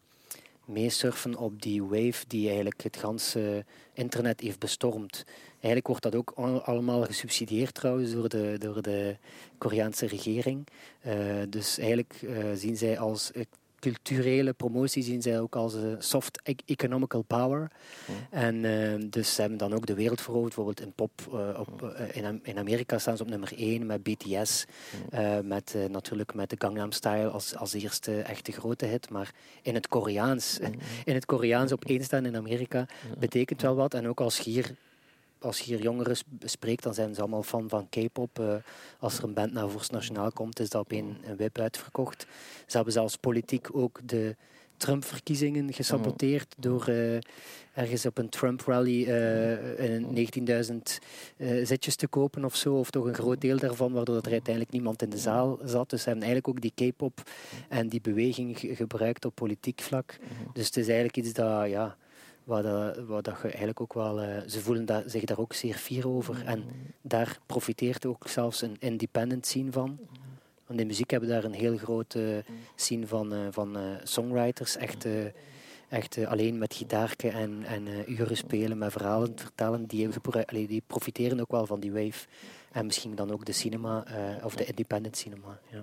[0.64, 5.24] meesurfen op die wave die eigenlijk het ganse internet heeft bestormd.
[5.52, 6.30] Eigenlijk wordt dat ook
[6.64, 9.16] allemaal gesubsidieerd trouwens door de, door de
[9.58, 10.66] Koreaanse regering.
[11.06, 11.14] Uh,
[11.48, 12.20] dus eigenlijk
[12.54, 13.30] zien zij als
[13.84, 17.70] culturele promotie zien zij ook als een soft e- economical power.
[18.30, 20.54] En uh, dus ze hebben dan ook de wereld veroverd.
[20.54, 24.02] Bijvoorbeeld in pop uh, op, uh, in, in, Amerika staan ze op nummer 1 met
[24.02, 24.64] BTS.
[25.42, 29.10] met, natuurlijk met de Gangnam Style als, als eerste echte grote hit.
[29.10, 30.58] Maar in het Koreaans,
[31.04, 32.86] in het Koreaans op één staan in Amerika
[33.18, 33.94] betekent wel wat.
[33.94, 34.74] En ook als hier
[35.44, 38.38] als je hier jongeren spreekt, dan zijn ze allemaal fan van K-pop.
[38.38, 38.54] Uh,
[38.98, 42.26] als er een band naar Vorst Nationaal komt, is dat op een, een web uitverkocht.
[42.66, 44.36] Ze hebben zelfs politiek ook de
[44.76, 47.16] Trump-verkiezingen gesaboteerd door uh,
[47.74, 50.26] ergens op een Trump-rally uh,
[50.70, 50.76] 19.000
[51.62, 55.02] zitjes te kopen of zo, of toch een groot deel daarvan, waardoor er uiteindelijk niemand
[55.02, 55.90] in de zaal zat.
[55.90, 57.22] Dus ze hebben eigenlijk ook die K-pop
[57.68, 60.18] en die beweging gebruikt op politiek vlak.
[60.52, 61.96] Dus het is eigenlijk iets dat, ja,
[62.44, 64.22] Waar, dat, waar dat je eigenlijk ook wel...
[64.22, 66.44] Uh, ze voelen dat, zich daar ook zeer fier over.
[66.44, 66.70] En mm.
[67.00, 69.98] daar profiteert ook zelfs een independent scene van.
[70.66, 74.76] Want in muziek hebben we daar een heel grote scene van, uh, van songwriters.
[74.76, 75.06] Echt,
[75.94, 79.86] echt alleen met gitaarken en, en uren spelen, met verhalen vertellen.
[79.86, 80.08] Die,
[80.66, 82.26] die profiteren ook wel van die wave.
[82.72, 84.04] En misschien dan ook de cinema,
[84.42, 85.58] of de independent cinema.
[85.70, 85.80] Ja.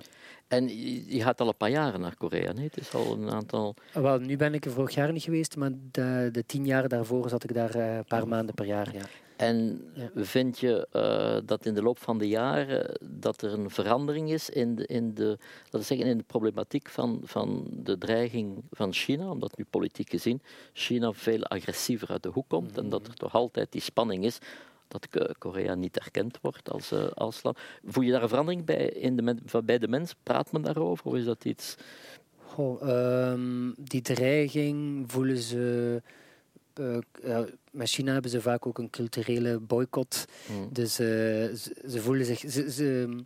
[0.47, 0.67] En
[1.07, 2.65] je gaat al een paar jaren naar Korea, nee?
[2.65, 3.75] Het is al een aantal...
[3.93, 7.29] Wel, nu ben ik er vorig jaar niet geweest, maar de, de tien jaar daarvoor
[7.29, 9.03] zat ik daar een paar maanden per jaar, ja.
[9.41, 14.31] En vind je uh, dat in de loop van de jaren dat er een verandering
[14.31, 18.93] is in de, in de, laten zeggen, in de problematiek van, van de dreiging van
[18.93, 20.41] China, omdat nu politiek gezien
[20.73, 24.39] China veel agressiever uit de hoek komt en dat er toch altijd die spanning is
[24.87, 27.59] dat Korea niet erkend wordt als, uh, als land.
[27.85, 30.15] Voel je daar een verandering bij, in de, bij de mens?
[30.23, 31.75] Praat men daarover of is dat iets...
[32.37, 32.81] Goh,
[33.31, 36.01] um, die dreiging voelen ze...
[36.79, 37.39] Uh,
[37.71, 40.25] met China hebben ze vaak ook een culturele boycott.
[40.45, 40.69] Hmm.
[40.71, 42.39] Dus uh, ze, ze, voelen zich...
[42.39, 43.17] Ze, ze,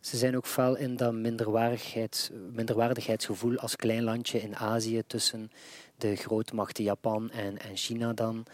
[0.00, 5.50] ze zijn ook fel in dat minderwaardigheids, minderwaardigheidsgevoel als klein landje in Azië tussen
[5.98, 8.44] de grootmachten Japan en, en China dan.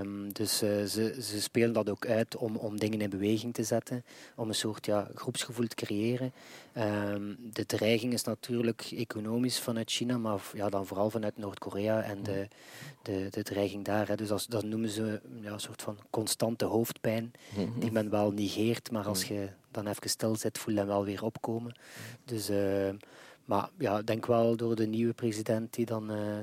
[0.00, 3.62] Um, dus uh, ze, ze spelen dat ook uit om, om dingen in beweging te
[3.62, 4.04] zetten,
[4.36, 6.32] om een soort ja, groepsgevoel te creëren.
[6.76, 12.22] Um, de dreiging is natuurlijk economisch vanuit China, maar ja, dan vooral vanuit Noord-Korea en
[12.22, 12.48] de,
[13.02, 14.08] de, de dreiging daar.
[14.08, 14.16] Hè.
[14.16, 17.32] Dus als, dat noemen ze ja, een soort van constante hoofdpijn,
[17.78, 21.04] die men wel negeert, maar als je dan even stil zit, voel je hem wel
[21.04, 21.76] weer opkomen.
[22.24, 22.50] Dus...
[22.50, 22.88] Uh,
[23.48, 26.40] maar ja, ik denk wel door de nieuwe president, die dan uh,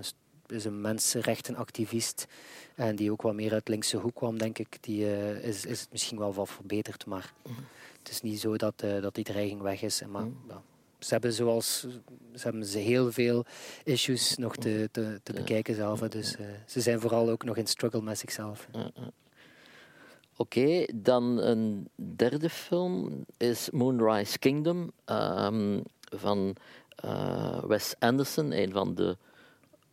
[0.47, 2.27] is een mensenrechtenactivist
[2.75, 5.79] en die ook wat meer uit linkse hoek kwam, denk ik, die uh, is, is
[5.79, 7.05] het misschien wel wat verbeterd.
[7.05, 7.55] Maar mm.
[7.99, 10.01] het is niet zo dat, uh, dat die dreiging weg is.
[10.09, 10.37] Maar mm.
[10.47, 10.61] ja,
[10.99, 11.79] ze hebben zoals
[12.33, 13.45] ze hebben ze heel veel
[13.83, 15.99] issues nog te, te, te bekijken zelf.
[15.99, 18.67] Dus ze zijn vooral ook nog in struggle met zichzelf.
[18.73, 26.55] Oké, okay, dan een derde film is Moonrise Kingdom um, van
[27.05, 29.17] uh, Wes Anderson, een van de,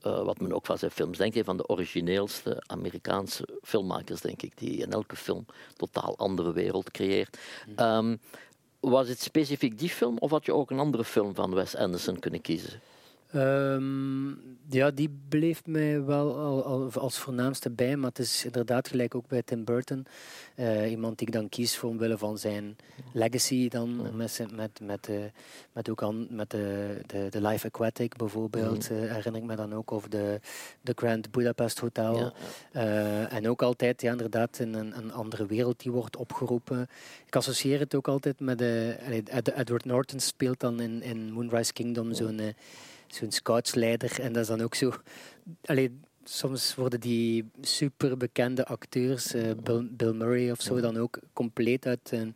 [0.06, 4.42] uh, wat men ook van zijn films denkt, een van de origineelste Amerikaanse filmmakers, denk
[4.42, 7.38] ik, die in elke film een totaal andere wereld creëert.
[7.76, 8.20] Um,
[8.80, 12.18] was het specifiek die film of had je ook een andere film van Wes Anderson
[12.18, 12.80] kunnen kiezen?
[13.34, 18.88] Um, ja, die bleef mij wel al, al, als voornaamste bij, maar het is inderdaad
[18.88, 20.06] gelijk ook bij Tim Burton.
[20.56, 22.76] Uh, iemand die ik dan kies voor omwille van zijn
[23.12, 25.16] legacy dan, met, met, met, uh,
[25.72, 28.96] met ook aan, met de, de, de Life Aquatic bijvoorbeeld, mm.
[28.96, 30.40] uh, herinner ik me dan ook, of de,
[30.80, 32.32] de Grand Budapest Hotel.
[32.72, 36.88] Ja, en ook altijd, ja, inderdaad, in een, een andere wereld die wordt opgeroepen.
[37.26, 38.96] Ik associeer het ook altijd met, de,
[39.56, 42.40] Edward Norton speelt dan in, in Moonrise Kingdom zo'n
[43.14, 44.20] zo'n scoutsleider.
[44.20, 44.92] En dat is dan ook zo...
[45.64, 51.18] Allee, soms worden die super bekende acteurs, uh, Bill, Bill, Murray of zo, dan ook
[51.32, 52.34] compleet uit een.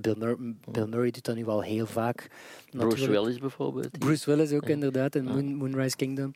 [0.00, 0.36] Bill, Mur
[0.70, 2.30] Bill, Murray doet dat nu wel heel vaak.
[2.70, 3.98] Bruce Willis bijvoorbeeld.
[3.98, 6.32] Bruce Willis ook inderdaad in Moon, Moonrise Kingdom.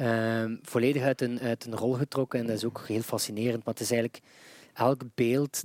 [0.00, 3.64] Uh, volledig uit een, uit een rol getrokken en dat is ook heel fascinerend.
[3.64, 4.22] Maar het is eigenlijk
[4.74, 5.62] elk beeld.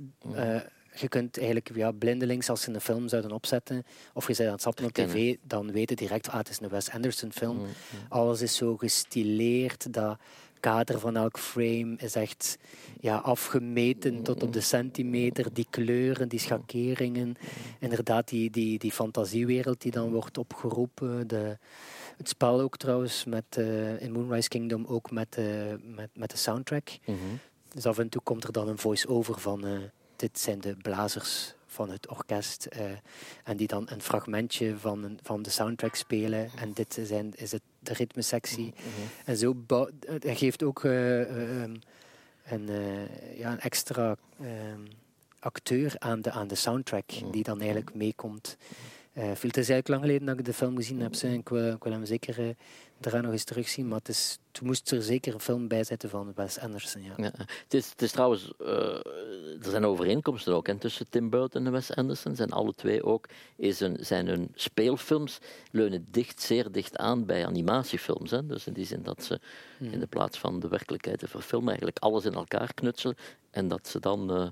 [0.94, 4.54] Je kunt eigenlijk ja, blindelings, als ze een film zouden opzetten, of je bent aan
[4.54, 7.56] het zappen op tv, dan weten direct, ah, het is een Wes Anderson film.
[7.56, 7.66] Mm,
[8.08, 10.18] Alles is zo gestileerd, dat
[10.64, 12.58] kader van elk frame is echt
[13.00, 15.52] ja, afgemeten tot op de centimeter.
[15.52, 17.36] Die kleuren, die schakeringen,
[17.80, 21.28] inderdaad die, die, die fantasiewereld die dan wordt opgeroepen.
[21.28, 21.58] De,
[22.16, 25.46] het spel ook trouwens met, uh, in Moonrise Kingdom ook met, uh,
[25.94, 26.88] met, met de soundtrack.
[27.06, 27.18] Mhm.
[27.74, 29.66] Dus af en toe komt er dan een voice-over van...
[29.66, 29.78] Uh,
[30.16, 32.68] dit zijn de blazers van het orkest.
[32.76, 32.90] Uh,
[33.44, 36.50] en die dan een fragmentje van, van de soundtrack spelen.
[36.56, 38.74] En dit zijn, is het, de ritmesectie.
[38.76, 38.92] Mm
[39.24, 39.56] En zo
[40.06, 41.78] hij geeft ook uh, um,
[42.44, 42.70] een,
[43.36, 44.86] ja, een extra um,
[45.38, 47.12] acteur aan de, aan de soundtrack.
[47.20, 47.30] Mhm.
[47.30, 48.56] Die dan eigenlijk meekomt.
[49.14, 51.14] Uh, het is eigenlijk lang geleden dat ik de film gezien heb.
[51.14, 52.54] Ik wil, ik wil hem zeker
[52.98, 53.88] daarna nog eens terugzien.
[53.88, 57.02] Maar het is, toen moest er zeker een film bij zetten van Wes Anderson.
[57.02, 57.12] Ja.
[57.16, 58.68] ja het, is, het is trouwens, uh,
[59.62, 62.36] er zijn overeenkomsten ook en tussen Tim Burton en Wes Anderson.
[62.36, 65.38] Zijn alle twee ook, is een, zijn hun speelfilms
[65.70, 68.30] leunen dicht, zeer dicht aan bij animatiefilms.
[68.30, 68.46] Hè.
[68.46, 69.40] Dus in die zin dat ze
[69.78, 69.92] hmm.
[69.92, 73.16] in de plaats van de werkelijkheid te verfilmen eigenlijk alles in elkaar knutselen
[73.50, 74.46] en dat ze dan uh,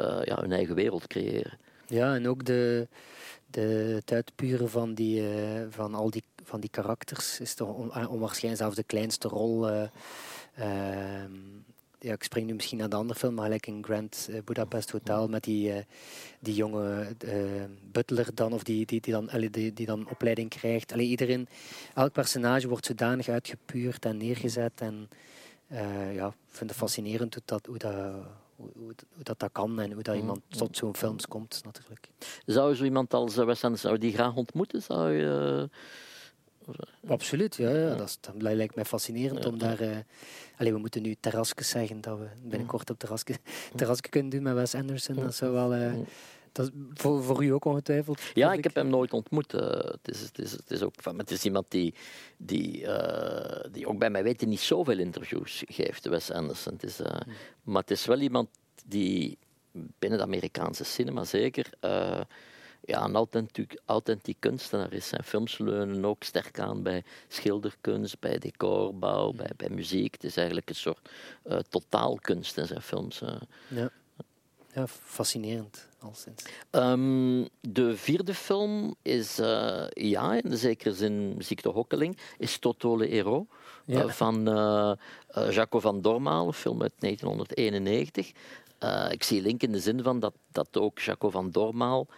[0.00, 1.58] uh, ja, hun eigen wereld creëren.
[1.86, 2.88] Ja, en ook de,
[3.56, 5.22] het uitpuren van, die,
[5.70, 9.70] van al die van die karakters is toch on, onwaarschijnlijk zelfs de kleinste rol.
[9.70, 9.82] Uh,
[10.58, 11.24] uh,
[11.98, 14.90] ja, ik spring nu misschien naar de andere film, maar gelijk in Grand uh, Budapest
[14.90, 15.72] Hotel met die,
[16.40, 17.16] die jonge
[17.92, 20.92] butler dan, of die, die, die, dan, die, dan opleiding krijgt.
[20.92, 21.48] Allee, iedereen,
[21.94, 24.72] elk personage wordt zodanig uitgepuurd en neergezet.
[24.80, 25.08] En
[26.12, 27.34] ja, ik vind het fascinerend
[27.66, 28.43] hoe dat,
[28.74, 32.08] hoe, dat, dat kan en hoe dat iemand tot zo'n films komt natuurlijk.
[32.46, 34.82] Zou je zo iemand als Wes Anderson zou die graag ontmoeten?
[34.82, 35.68] Zou je
[37.06, 37.70] Absoluut, ja.
[37.70, 37.94] ja.
[37.94, 39.82] Dat, is, dat, lijkt mij fascinerend om daar...
[39.82, 39.96] Uh,
[40.56, 43.36] allee, we moeten nu terrasjes zeggen, dat we binnenkort op terrasje,
[43.76, 45.14] terrasje kunnen doen met Wes Anderson.
[45.14, 45.74] Dat zou wel...
[45.74, 45.92] Uh,
[46.54, 48.20] dat is voor, voor u ook ongetwijfeld?
[48.34, 49.54] Ja, ik, heb hem nooit ontmoet.
[49.54, 51.94] Uh, het, is, het, is, het, is ook, het is iemand die,
[52.36, 56.72] die, uh, die ook bij mij weten niet zoveel interviews geeft, Wes Anderson.
[56.72, 57.06] Het is, uh,
[57.62, 58.48] Maar het is wel iemand
[58.86, 59.38] die
[59.98, 61.70] binnen de Amerikaanse cinema zeker
[62.86, 65.08] ja, een authentiek, authentiek kunstenaar is.
[65.08, 70.12] Zijn films leunen ook sterk aan bij schilderkunst, bij decorbouw, bij, bij muziek.
[70.12, 71.10] Het is eigenlijk een soort
[71.44, 73.22] uh, totaalkunst in zijn films.
[73.22, 73.36] Uh.
[73.68, 73.90] Ja.
[74.72, 75.88] ja, fascinerend.
[76.70, 83.06] Um, de vierde film is, uh, ja, in zekere zin muziek de hokkeling, is Totole
[83.06, 83.46] Hero.
[83.86, 84.08] Ja.
[84.08, 84.44] van
[85.50, 88.32] Jaco van Dormaal, een film uit 1991.
[89.10, 92.08] ik zie link in de zin van dat, dat ook Jaco van Dormaal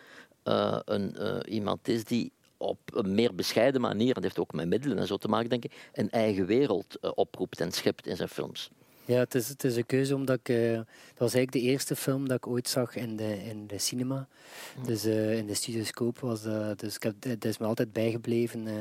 [0.49, 4.53] uh, een, uh, iemand is die op een meer bescheiden manier, en dat heeft ook
[4.53, 8.07] met middelen en zo te maken, denk ik, een eigen wereld uh, oproept en schept
[8.07, 8.71] in zijn films.
[9.07, 10.49] Ja, het is, het is een keuze omdat ik...
[10.49, 10.85] Uh, dat
[11.17, 14.29] was eigenlijk de eerste film dat ik ooit zag in de, in de cinema.
[14.79, 14.87] Mm.
[14.87, 16.81] Dus uh, in de studioscoop was dat...
[16.81, 18.67] Dus ik heb, dat is me altijd bijgebleven.
[18.67, 18.73] Uh,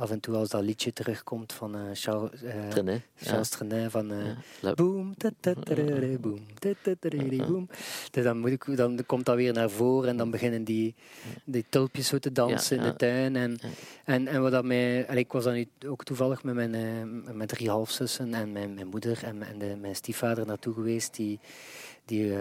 [0.00, 3.56] af en toe als dat liedje terugkomt van uh, Charles, uh, Trenet, Charles ja.
[3.56, 4.18] Trenet van uh,
[4.60, 4.74] ja.
[4.74, 5.14] boom,
[6.20, 7.68] boom, boom.
[8.10, 10.94] Dus dan, moet ik, dan komt dat weer naar voren en dan beginnen die,
[11.44, 13.36] die tulpjes zo te dansen ja, in de tuin.
[13.36, 13.58] En,
[14.04, 17.48] en, en wat dat mij, en ik was dan ook toevallig met mijn uh, met
[17.48, 21.38] drie halfzussen en mijn, mijn moeder en, en de, mijn stiefvader naartoe geweest die,
[22.04, 22.38] die uh,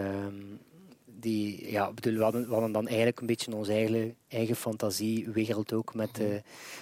[1.20, 5.74] die, ja, bedoel, we, hadden, we hadden dan eigenlijk een beetje onze eigen, eigen fantasiewereld
[5.74, 5.94] ook.
[5.94, 6.28] Met, uh,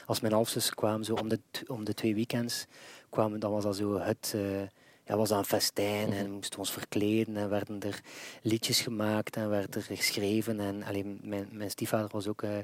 [0.06, 2.66] als mijn halfzus kwam, zo om de, om de twee weekends,
[3.10, 4.34] kwamen, dan was dat zo het...
[4.36, 4.62] Uh,
[5.06, 8.02] ja, was een festijn en moesten we ons verkleden en werden er
[8.42, 10.60] liedjes gemaakt en werd er geschreven.
[10.60, 12.58] En alleen mijn, mijn stiefvader was ook uh,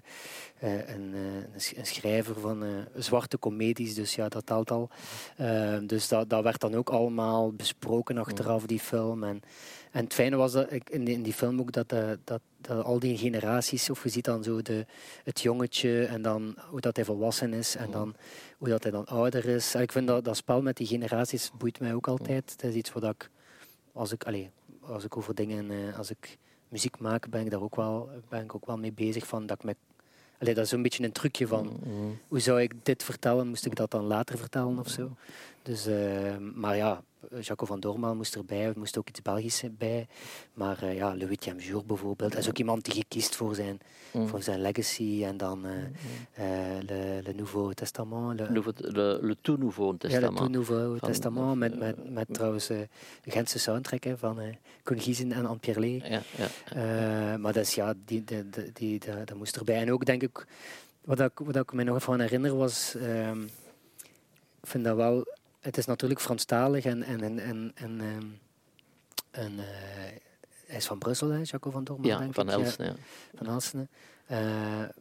[0.60, 1.14] een,
[1.76, 2.64] een, schrijver van
[2.96, 4.90] zwarte comedies, dus ja, dat telt al.
[5.84, 9.24] dus dat, dat werd dan ook allemaal besproken achteraf, die film.
[9.24, 9.42] En,
[9.93, 12.41] en het fijne was dat ik in, die, in die film ook dat, uh, dat,
[12.62, 14.86] dat, al die generaties, of je ziet dan zo de,
[15.23, 18.15] het jongetje en dan hoe dat hij volwassen is en dan
[18.58, 19.75] hoe dat hij dan ouder is.
[19.75, 22.51] En ik vind dat, dat spel met die generaties boeit mij ook altijd.
[22.51, 23.29] Het is iets wat ik,
[23.91, 24.47] als ik, allez,
[24.79, 28.43] als ik over dingen, uh, als ik muziek maak, ben ik daar ook wel, ben
[28.43, 29.75] ik ook wel mee bezig van dat ik me
[30.39, 31.79] Allee, dat is een beetje een trucje van
[32.27, 35.15] hoe zou ik dit vertellen, moest ik dat dan later vertellen of zo.
[35.62, 37.03] Dus, uh, maar ja,
[37.42, 40.08] Jaco van Dormaal moest erbij, er moest ook iets Belgisch bij.
[40.54, 42.32] Maar uh, ja, Le Huitième Jour bijvoorbeeld.
[42.32, 43.80] Dat is ook iemand die gekiest voor zijn,
[44.12, 44.28] mm.
[44.28, 45.24] voor zijn legacy.
[45.24, 45.74] En dan uh,
[46.88, 48.40] le, le, Nouveau Testament.
[48.40, 50.38] Le, le, le Tout Nouveau Testament.
[50.38, 51.58] Ja, le Tout Nouveau van, Testament.
[51.58, 52.88] Met, met, met trouwens de
[53.26, 54.40] Gentse soundtrack hè, van
[54.84, 56.00] Koen Giezen en Anne Pierlé.
[56.04, 56.22] Ja,
[56.76, 59.82] ja, maar dat, is, ja, die, die, die, die, dat moest erbij.
[59.82, 60.46] En ook denk ik,
[61.02, 62.96] wat ik, wat ik me nog van herinner was...
[62.96, 63.42] Ehm,
[64.64, 65.26] ik vind dat wel
[65.63, 68.26] het is natuurlijk Franstalig en, en, en, en, en, ehm,
[69.32, 69.63] en uh,
[70.65, 72.08] hij is van Brussel, hè, Jaco van Dormen.
[72.08, 72.88] Ja, van Elsene.
[72.88, 72.95] Ja.
[73.36, 73.88] Van Elsene.
[74.32, 74.38] Uh,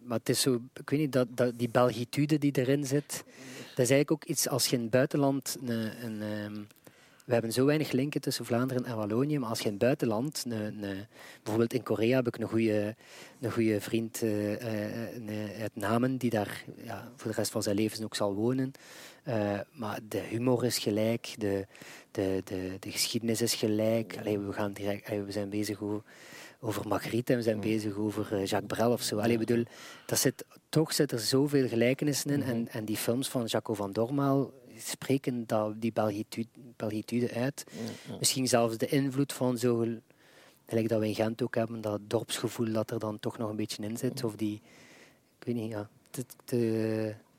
[0.03, 3.25] maar het is zo, ik weet niet, dat, dat, die Belgitude die erin zit,
[3.75, 6.67] dat is eigenlijk ook iets als je in het buitenland een, een, um,
[7.25, 10.45] we hebben zo weinig linken tussen Vlaanderen en Wallonië, maar als je in het buitenland,
[11.43, 12.95] bijvoorbeeld in Korea heb ik een goede,
[13.41, 17.77] een goede vriend uh, uh, uit Namen, die daar ja, voor de rest van zijn
[17.77, 18.73] leven ook zal wonen.
[19.29, 21.67] Uh, maar de humor is gelijk, de,
[22.11, 24.19] de, de, de geschiedenis is gelijk.
[24.19, 26.03] Allee, we, gaan direct, allee, we zijn bezig over,
[26.61, 29.19] over Marguerite en we zijn bezig over Jacques Brel of zo.
[29.19, 29.65] Allee, bedoel,
[30.07, 32.43] dat zit, toch zit er zoveel gelijkenissen in.
[32.43, 37.65] En, en die films van Jaco van Dormaal spreken dat, die Belgitude, Belgitude uit.
[38.19, 39.87] Misschien zelfs de invloed van zo,
[40.67, 43.57] gelijk dat we in Gent ook hebben, dat dorpsgevoel dat er dan toch nog een
[43.57, 44.25] beetje in zit.
[44.25, 44.61] Of die,
[45.39, 45.89] ik weet niet, ja.
[46.11, 46.35] Het,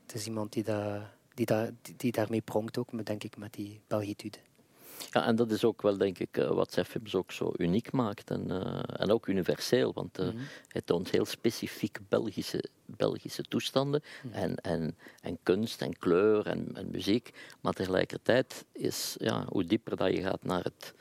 [0.06, 1.00] het is iemand die, dat,
[1.34, 4.38] die, dat, die daarmee pronkt ook, denk ik, met die Belgitude.
[5.10, 7.92] Ja, en dat is ook wel, denk ik, eh, wat zijn films ook zo uniek
[7.92, 10.46] maakt en, uh, en ook universeel, want uh, mm -hmm.
[10.68, 14.40] het toont heel specifiek Belgische, Belgische toestanden mm -hmm.
[14.40, 19.96] en, en, en kunst en kleur en, en muziek, maar tegelijkertijd is, ja, hoe dieper
[19.96, 20.94] dat je gaat naar het,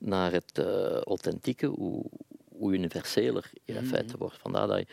[0.00, 2.04] naar het uh, authentieke, hoe,
[2.48, 3.88] hoe universeler je in mm -hmm.
[3.88, 4.38] feite wordt.
[4.38, 4.86] Vandaar dat, je,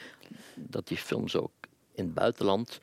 [0.55, 1.51] dat die films ook
[1.97, 2.79] in het buitenland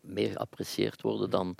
[0.00, 1.56] meer geapprecieerd worden dan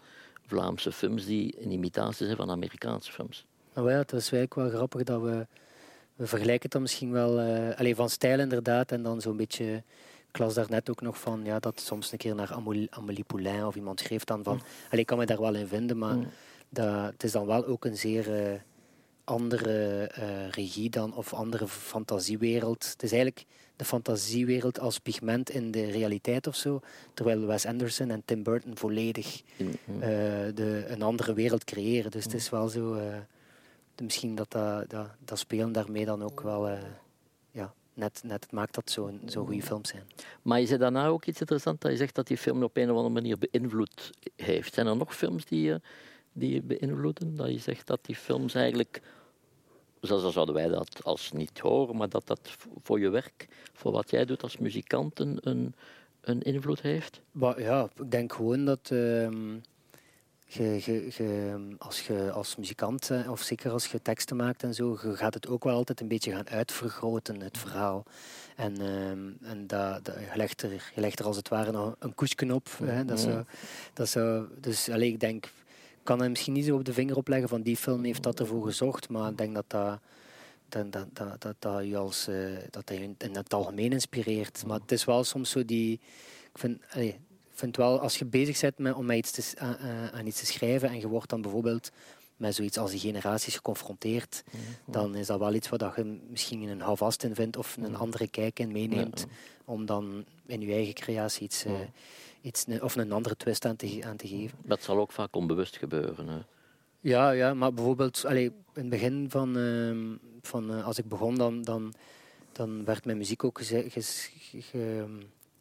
[0.46, 3.46] Vlaamse films die een imitatie zijn van Amerikaanse films.
[3.74, 5.46] Nou ja, het is eigenlijk wel grappig dat we,
[6.14, 9.82] we vergelijken het dan misschien wel, uh, alleen van stijl inderdaad, en dan zo'n beetje,
[10.28, 13.66] ik las daarnet ook nog van, ja, dat soms een keer naar Amélie, Amélie Poulain
[13.66, 14.62] of iemand schreef dan van, mm.
[14.86, 16.28] allee, ik kan me daar wel in vinden, maar mm.
[16.68, 18.52] dat, het is dan wel ook een zeer uh,
[19.24, 22.90] andere uh, regie dan, of andere fantasiewereld.
[22.90, 23.44] Het is eigenlijk
[23.76, 26.80] de fantasiewereld als pigment in de realiteit of zo.
[27.14, 29.70] Terwijl Wes Anderson en Tim Burton volledig uh,
[30.54, 32.10] de, een andere wereld creëren.
[32.10, 32.94] Dus het is wel zo.
[32.94, 33.16] Uh,
[34.02, 36.68] misschien dat, dat, dat, dat, spelen daarmee dan ook wel.
[36.68, 36.78] Uh,
[37.50, 40.02] ja, net, net maakt dat zo'n zo goede films zijn.
[40.42, 41.80] Maar je zei daarna ook iets interessants.
[41.80, 44.74] Dat je zegt dat die film op een of andere manier beïnvloed heeft.
[44.74, 45.80] Zijn er nog films die je,
[46.32, 47.36] die je beïnvloeden?
[47.36, 49.02] Dat je zegt dat die films eigenlijk
[50.06, 52.40] zoals zouden wij dat als niet horen, maar dat dat
[52.82, 55.74] voor je werk, voor wat jij doet als muzikant, een,
[56.20, 57.20] een invloed heeft?
[57.30, 59.28] Maar ja, ik denk gewoon dat uh,
[61.78, 65.48] als je als muzikant, of zeker als je teksten maakt en zo, je gaat het
[65.48, 68.04] ook wel altijd een beetje gaan uitvergroten, het verhaal.
[68.56, 69.08] En, uh,
[69.50, 72.54] en dat, dat, je, legt er, je legt er als het ware nog een koesje
[72.54, 72.68] op.
[72.84, 73.44] Hè, dat zou,
[73.92, 75.48] dat zou, dus alleen ik denk
[76.04, 78.64] kan hem misschien niet zo op de vinger opleggen van die film heeft dat ervoor
[78.64, 79.98] gezocht, maar ik denk dat dat,
[80.68, 84.66] dat, dat, dat, dat, dat je als, uh, dat je in het algemeen inspireert.
[84.66, 85.92] Maar het is wel soms zo die...
[86.52, 89.76] Ik vind, allee, ik vind wel, als je bezig bent met, om iets te, aan,
[90.12, 91.90] aan iets te schrijven en je wordt dan bijvoorbeeld
[92.36, 94.44] met zoiets als die generaties geconfronteerd,
[94.86, 98.28] dan is dat wel iets wat je misschien een houvast in vindt of een andere
[98.28, 99.26] kijk in meeneemt,
[99.64, 101.72] om dan in je eigen creatie iets, uh,
[102.44, 104.58] iets, of een andere twist aan te, aan te geven.
[104.62, 106.28] Dat zal ook vaak onbewust gebeuren.
[106.28, 106.38] Hè?
[107.00, 111.34] Ja, ja, maar bijvoorbeeld allee, in het begin van, uh, van uh, als ik begon,
[111.34, 111.94] dan, dan,
[112.52, 115.06] dan werd mijn muziek ook ge,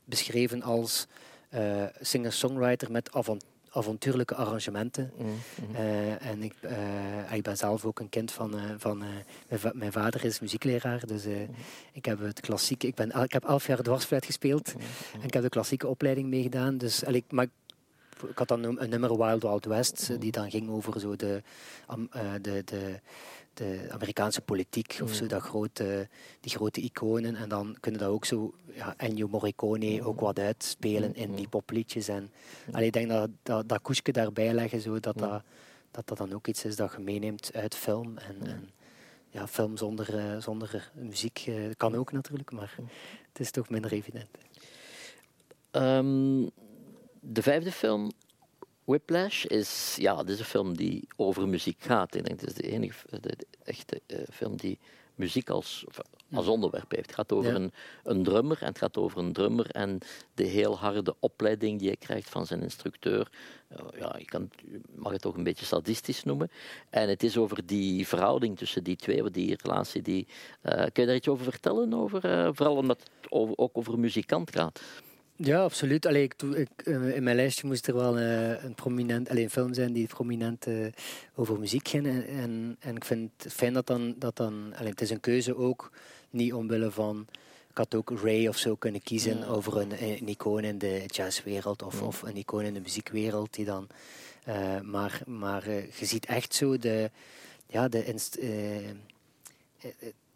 [0.06, 1.08] beschreven als
[1.54, 5.12] uh, singer-songwriter met avontuur avontuurlijke arrangementen.
[5.18, 5.76] Mm -hmm.
[5.76, 9.72] uh, en ik, uh, ik ben zelf ook een kind van, uh, van mijn, va
[9.74, 11.32] mijn, vader is muziekleraar, dus mm
[11.92, 14.74] ik heb het klassieke, ik, ben, ik heb elf jaar dwarsfluit gespeeld
[15.14, 16.78] en ik heb de klassieke opleiding meegedaan.
[16.78, 17.48] Dus, ik, maar
[18.30, 21.42] ik had dan een, nummer Wild Wild West, die dan ging over zo de,
[22.42, 23.00] de, de
[23.54, 26.08] de Amerikaanse politiek of zo, dat grote,
[26.40, 27.36] die grote iconen.
[27.36, 32.08] En dan kunnen dat ook zo ja, Ennio Morricone ook wat uitspelen in die popliedjes.
[32.08, 32.32] En
[32.72, 35.44] allee, ik denk dat dat, dat koesje daarbij leggen, zo, dat, dat,
[35.92, 38.18] dat dat dan ook iets is dat je meeneemt uit film.
[38.18, 38.70] En, en
[39.30, 42.76] ja, film zonder, uh, zonder muziek uh, kan ook natuurlijk, maar
[43.28, 44.30] het is toch minder evident.
[45.72, 46.50] Um,
[47.20, 48.12] de vijfde film
[48.86, 52.16] Whiplash is, ja, dit is een film die over muziek gaat.
[52.16, 54.80] Ik denk dat is de enige de, de echte uh, film die
[55.16, 55.86] muziek als,
[56.34, 57.06] als onderwerp heeft.
[57.06, 57.72] Het gaat over een,
[58.04, 60.00] een drummer en het gaat over een drummer en
[60.34, 63.28] de heel harde opleiding die hij krijgt van zijn instructeur.
[63.72, 66.52] Uh, ja, je, kan, je mag het toch een beetje sadistisch noemen.
[66.90, 70.02] En het is over die verhouding tussen die twee, die relatie.
[70.02, 70.28] Die,
[70.64, 71.94] uh, kun je daar iets over vertellen?
[71.94, 72.22] Over,
[72.56, 74.82] vooral omdat het over, ook over muzikant gaat.
[75.46, 76.06] Ja, absoluut.
[76.06, 79.50] Allee, ik, ik, eh, in mijn lijstje moest er wel uh, een, prominent, allee, een
[79.50, 80.88] film zijn die prominent uh,
[81.36, 82.08] over muziek ging.
[82.08, 84.16] En, en, en, ik vind het fijn dat dan...
[84.18, 85.92] Dat dan allee, het is een keuze ook,
[86.30, 87.28] niet omwille van...
[87.70, 89.46] Ik had ook Ray of zo kunnen kiezen ja.
[89.46, 92.06] over een, een, icoon in de jazzwereld of, ja.
[92.06, 93.54] of een icoon in de muziekwereld.
[93.54, 93.88] Die dan,
[94.48, 97.12] uh, maar maar je ziet echt zo de...
[97.68, 98.40] Ja, de inst,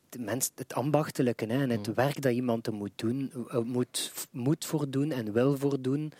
[0.10, 1.94] de mens, het ambachtelijke hè, en het mm.
[1.94, 3.32] werk dat iemand er moet doen,
[3.64, 6.12] moet, moet voor doen en wil voor doen mm.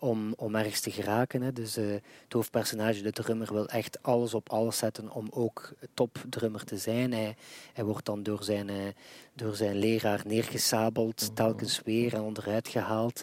[0.00, 1.42] Om, om ergens te geraken.
[1.42, 1.52] Hè.
[1.52, 6.64] Dus uh, het hoofdpersonage, de drummer, wil echt alles op alles zetten om ook topdrummer
[6.64, 7.12] te zijn.
[7.12, 7.36] Hij,
[7.72, 8.76] hij wordt dan door zijn, uh,
[9.34, 11.34] door zijn leraar neergesabeld, mm.
[11.34, 13.22] telkens weer en onderuit gehaald.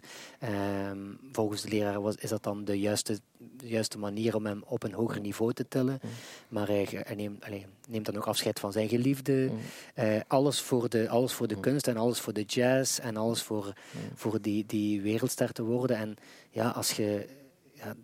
[0.89, 4.63] Um, volgens de leraar was, is dat dan de juiste, de juiste manier om hem
[4.65, 5.99] op een hoger niveau te tillen.
[6.47, 9.49] Maar hij, hij neemt, allez, neemt dan ook afscheid van zijn geliefde.
[9.95, 13.41] Uh, alles voor de, alles voor de kunst en alles voor de jazz en alles
[13.41, 13.73] voor,
[14.15, 15.97] voor die, die wereldster te worden.
[15.97, 16.15] En
[16.57, 17.27] ja, als je,
[17.73, 17.95] ja,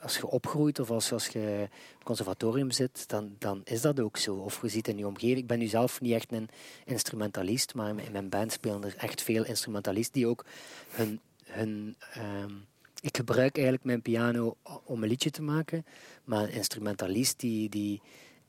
[0.00, 4.16] als je opgroeit of als, als je het conservatorium zit, dan, dan is dat ook
[4.16, 4.34] zo.
[4.34, 5.38] Of je ziet in je omgeving.
[5.38, 6.48] Ik ben nu zelf niet echt een
[6.84, 10.44] instrumentalist, maar in mijn band spelen er echt veel instrumentalisten die ook
[10.90, 11.20] hun.
[11.44, 12.68] hun um,
[13.00, 15.84] ik gebruik eigenlijk mijn piano om een liedje te maken,
[16.24, 18.00] maar een instrumentalist die, die,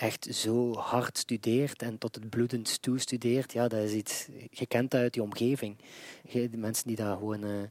[0.01, 4.27] echt zo hard studeert en tot het bloedend toe studeert, ja, dat is iets,
[4.67, 5.77] dat uit je omgeving.
[6.31, 7.61] de mensen die daar gewoon uh,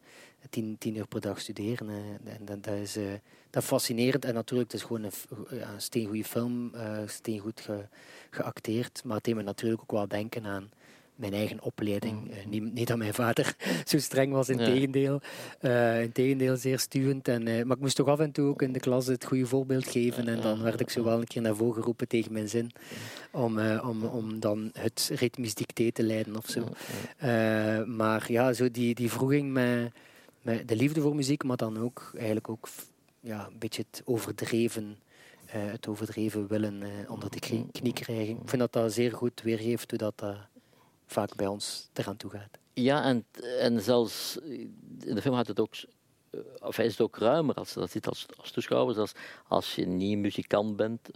[0.50, 1.88] tien, tien uur per dag studeren,
[2.24, 3.12] en dat, dat is uh,
[3.50, 4.24] dat fascinerend.
[4.24, 5.12] En natuurlijk, het is gewoon een,
[5.48, 6.72] een steengoede film,
[7.06, 7.86] steengoed ge,
[8.30, 10.70] geacteerd, maar het deed me natuurlijk ook wel denken aan
[11.20, 12.20] mijn eigen opleiding.
[12.20, 12.30] Mm.
[12.30, 14.64] Uh, niet, niet, dat mijn vader zo streng was, in ja.
[14.64, 15.20] tegendeel.
[15.60, 17.28] Uh, in tegendeel zeer stuwend.
[17.28, 19.46] En, uh, maar ik moest toch af en toe ook in de klas het goede
[19.46, 20.28] voorbeeld geven.
[20.28, 22.70] En dan werd ik zo wel een keer naar voren geroepen tegen mijn zin.
[23.30, 26.64] Om, om, om dan het ritmisch dicté te leiden of zo.
[27.86, 29.92] maar ja, zo die, die vroeging met,
[30.42, 32.68] de liefde voor muziek, maar dan ook eigenlijk ook
[33.20, 34.98] ja, een beetje het overdreven.
[35.46, 37.38] het overdreven willen onder de
[37.72, 38.34] knie krijgen.
[38.42, 40.22] Ik vind dat dat zeer goed weergeeft hoe dat
[41.06, 42.58] vaak bij ons eraan toe gaat.
[42.72, 43.24] Ja, en,
[43.58, 44.38] en zelfs
[45.00, 45.74] in de film gaat het ook,
[46.30, 49.12] eh, of is het ook ruimer als dat als, als toeschouwer, zelfs
[49.48, 51.08] als je niet muzikant bent,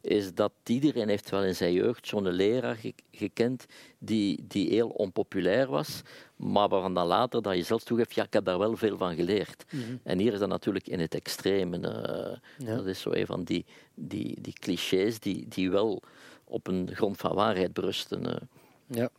[0.00, 2.78] is dat iedereen heeft wel in zijn jeugd zo'n leraar
[3.12, 3.66] gekend
[3.98, 6.02] die, die heel onpopulair was,
[6.40, 9.14] maar waarvan dan later dat je zelf toegeeft, ja, ik heb daar wel veel van
[9.14, 9.64] geleerd.
[9.70, 10.00] Mm -hmm.
[10.02, 11.78] En hier is dat natuurlijk in het extreme.
[11.78, 12.76] Uh, ja.
[12.76, 13.64] Dat is zo een van die,
[13.94, 16.02] die, die clichés die, die wel
[16.44, 18.48] op een grond van waarheid berusten.
[18.86, 19.10] Ja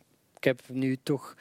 [0.42, 1.34] ik heb nu toch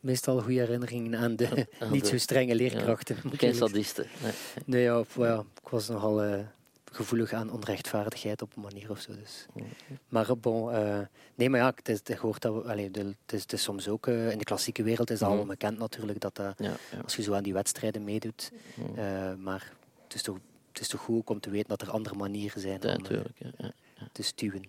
[0.00, 3.16] meestal goede herinneringen aan de niet zo strenge leerkrachten.
[3.22, 4.06] Ja, geen sadisten.
[4.22, 4.32] Nee,
[4.64, 6.38] nee ja, ja, ik was nogal uh,
[6.92, 9.12] gevoelig aan onrechtvaardigheid op een manier of zo.
[9.14, 9.46] Dus.
[10.08, 10.98] Maar bon, uh,
[11.34, 14.06] nee, maar ja, het, is, het hoort dat, allee, het, is, het is soms ook
[14.06, 15.38] uh, in de klassieke wereld is dat mm.
[15.38, 16.76] al bekend natuurlijk dat ja, ja.
[17.02, 18.52] als je zo aan die wedstrijden meedoet.
[18.74, 19.42] Mm.
[19.42, 19.72] maar
[20.04, 20.38] het is, toch,
[20.72, 23.02] het is toch goed om te weten dat er andere manieren zijn ja, om
[24.12, 24.62] te stuwen.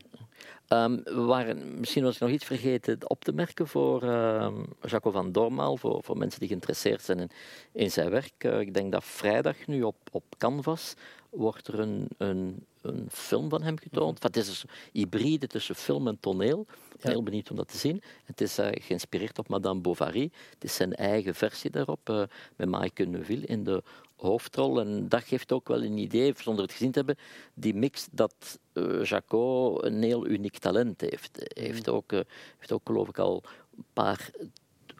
[0.69, 5.11] Um, we waren, misschien was ik nog iets vergeten op te merken voor um, Jaco
[5.11, 7.29] van Dormaal, voor, voor mensen die geïnteresseerd zijn in,
[7.71, 8.43] in zijn werk.
[8.43, 10.93] Uh, ik denk dat vrijdag nu op, op Canvas
[11.33, 14.19] wordt er een, een, een film van hem getoond.
[14.19, 16.65] Enfin, het is een hybride tussen film en toneel.
[16.69, 18.01] Ik ben heel benieuwd om dat te zien.
[18.23, 20.31] Het is uh, geïnspireerd op Madame Bovary.
[20.53, 22.23] Het is zijn eigen versie daarop, uh,
[22.55, 23.83] met Maaike Neuville in de
[24.15, 24.79] hoofdrol.
[24.79, 27.17] En dat geeft ook wel een idee, zonder het gezien te hebben,
[27.53, 31.37] die mix dat uh, Jacot een heel uniek talent heeft.
[31.53, 32.19] Hij heeft ook, uh,
[32.57, 33.43] heeft ook geloof ik al
[33.77, 34.31] een paar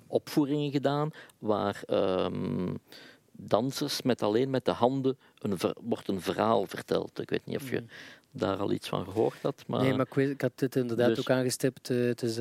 [0.07, 1.09] opvoeringen gedaan
[1.39, 2.79] waar um,
[3.47, 7.19] dansers met alleen met de handen een ver, wordt een verhaal verteld.
[7.19, 7.87] Ik weet niet of je mm.
[8.31, 9.63] daar al iets van gehoord had.
[9.67, 9.81] Maar...
[9.81, 11.19] Nee, maar ik, weet, ik had het inderdaad dus...
[11.19, 11.89] ook aangestipt.
[11.89, 12.39] Uh, het is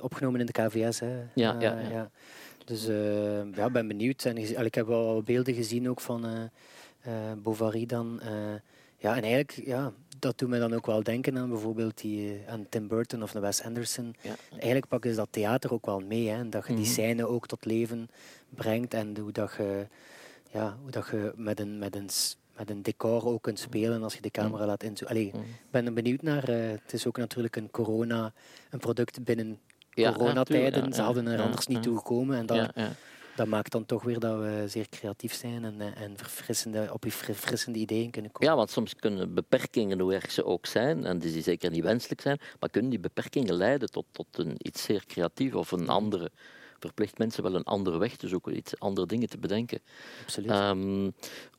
[0.00, 1.00] opgenomen in de KVS.
[1.00, 1.20] Hè.
[1.34, 1.88] Ja, ja, ja.
[1.90, 2.10] ja.
[2.64, 4.24] Dus uh, ja, ben benieuwd.
[4.24, 6.32] En ik heb wel beelden gezien ook van uh,
[7.06, 8.20] uh, Bovary dan.
[8.98, 9.92] ja, en eigenlijk, ja,
[10.22, 13.62] dat doet mij dan ook wel denken aan bijvoorbeeld die, aan Tim Burton of Wes
[13.62, 14.14] Anderson.
[14.20, 14.34] Ja.
[14.50, 16.28] Eigenlijk pakken ze dat theater ook wel mee.
[16.28, 16.92] Hè, dat je die mhm.
[16.92, 18.10] scène ook tot leven
[18.48, 18.94] brengt.
[18.94, 19.86] En hoe dat je,
[20.52, 22.08] ja, hoe dat je met, een, met, een,
[22.56, 24.66] met een decor ook kunt spelen als je de camera mhm.
[24.66, 25.16] laat inzoomen.
[25.16, 25.42] Allee, mhm.
[25.42, 26.46] ik ben er benieuwd naar.
[26.48, 28.32] het is ook natuurlijk een corona,
[28.70, 29.58] een product binnen
[29.94, 30.84] coronatijden.
[30.84, 32.36] Ja, ze hadden er anders niet toe gekomen.
[32.36, 32.72] En dat,
[33.36, 37.04] dat maakt dan toch weer dat we zeer creatief zijn en, eh, en verfrissende, op
[37.08, 38.48] verfrissende ideeën kunnen komen.
[38.48, 42.20] Ja, want soms kunnen beperkingen, hoe erg ze ook zijn, en die zeker niet wenselijk
[42.20, 46.30] zijn, maar kunnen die beperkingen leiden tot, tot een, iets zeer creatief of een andere
[46.82, 49.80] verplicht mensen wel een andere weg te zoeken, iets andere dingen te bedenken.
[50.22, 50.50] Absoluut.
[50.50, 51.10] Ehm,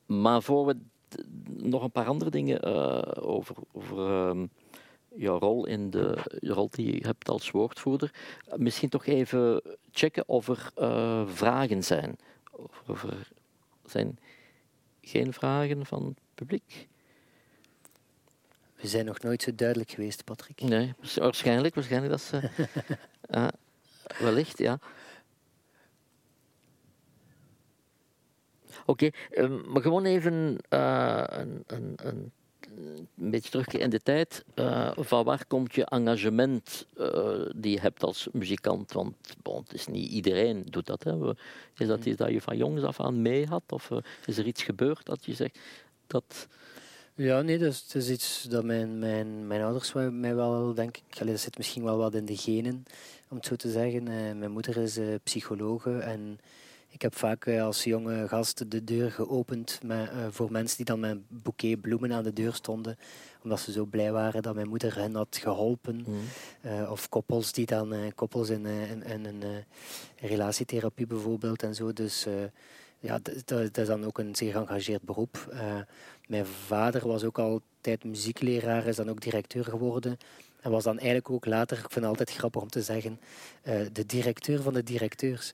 [0.06, 0.78] maar voor we
[1.58, 4.50] nog een paar andere dingen uh, over, over um,
[5.16, 8.12] jouw rol in de, rol die je hebt als woordvoerder.
[8.56, 9.62] Misschien toch even
[9.92, 12.18] checken of er uh, vragen zijn.
[12.88, 13.28] Of er
[13.86, 14.20] zijn
[15.02, 16.88] geen vragen van het publiek.
[18.76, 20.62] We zijn nog nooit zo duidelijk geweest, Patrick.
[20.62, 21.76] Nee, waarschijnlijk.
[21.76, 22.50] waarschijnlijk dat ze,
[23.30, 23.48] uh,
[24.26, 24.80] wellicht, ja.
[28.86, 32.32] Oké, okay, um, maar gewoon even uh, een, een, een,
[33.16, 34.44] een, beetje terug in de tijd.
[34.56, 38.92] Uh, van waar komt je engagement uh, die je hebt als muzikant?
[38.92, 41.04] Want bon, het is niet iedereen doet dat.
[41.04, 41.32] Hè.
[41.78, 43.64] Is dat iets dat je van jongs af aan mee had?
[43.70, 43.90] Of
[44.26, 45.60] is er iets gebeurd dat je zegt
[46.08, 46.48] dat...
[47.16, 50.98] Ja, nee, dat is, dat is iets dat mijn, mijn, mijn ouders mij wel, denk
[50.98, 52.86] ik, allee, dat zit misschien wel wat in de genen,
[53.30, 54.04] om het zo te zeggen.
[54.38, 56.40] mijn moeder is psychologe en
[56.94, 60.86] ik heb vaak eh, als jonge gast de deur geopend met, uh, voor mensen die
[60.86, 62.98] dan met een bouquet bloemen aan de deur stonden.
[63.44, 66.06] Omdat ze zo blij waren dat mijn moeder hen had geholpen.
[66.08, 66.20] Mm.
[66.66, 69.44] Uh, of koppels die dan, koppels in, in, in een
[70.16, 71.94] relatietherapie bijvoorbeeld en zo.
[71.94, 72.26] Dus
[73.00, 75.54] ja, dat, dat, is dan ook een zeer geëngageerd beroep.
[76.28, 80.18] mijn vader was ook altijd muziekleraar, is dan ook directeur geworden.
[80.64, 83.20] En was dan eigenlijk ook later, ik vind het altijd grappig om te zeggen,
[83.64, 85.54] uh, de directeur van de directeurs.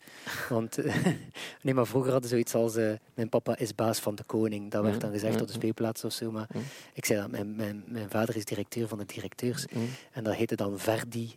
[0.50, 0.96] Want uh,
[1.62, 4.72] nee, maar vroeger hadden ze zoiets als uh, mijn papa is baas van de koning.
[4.72, 6.32] Dat werd dan gezegd op de speelplaats of zo.
[6.32, 6.48] Maar
[6.94, 9.66] ik zei dat mijn, mijn, mijn vader is directeur van de directeurs.
[10.12, 11.36] En dat heette dan Verdi,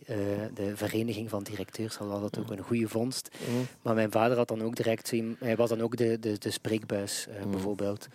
[0.53, 1.97] de vereniging van directeurs.
[1.97, 3.29] Dat was dat ook een goede vondst.
[3.81, 7.27] Maar mijn vader had dan ook direct, hij was dan ook de, de, de spreekbuis
[7.51, 8.07] bijvoorbeeld.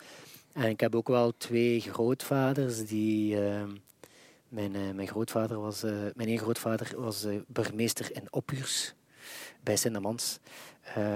[0.52, 3.36] En ik heb ook wel twee grootvaders die
[4.48, 8.94] mijn, uh, mijn grootvader was, uh, mijn één grootvader was uh, burgemeester in Ophuurs
[9.62, 10.38] bij Sint-Amans.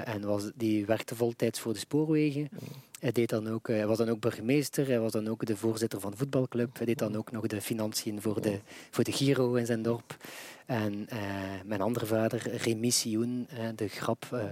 [0.05, 2.49] en was, die werkte voltijds voor de spoorwegen.
[3.01, 6.01] Hij, deed dan ook, hij was dan ook burgemeester, hij was dan ook de voorzitter
[6.01, 6.77] van de voetbalclub.
[6.77, 8.61] Hij deed dan ook nog de financiën voor de,
[8.91, 10.17] voor de Giro in zijn dorp.
[10.73, 11.19] En uh,
[11.65, 14.43] mijn andere vader, Remy Sioen, uh, de grap, uh,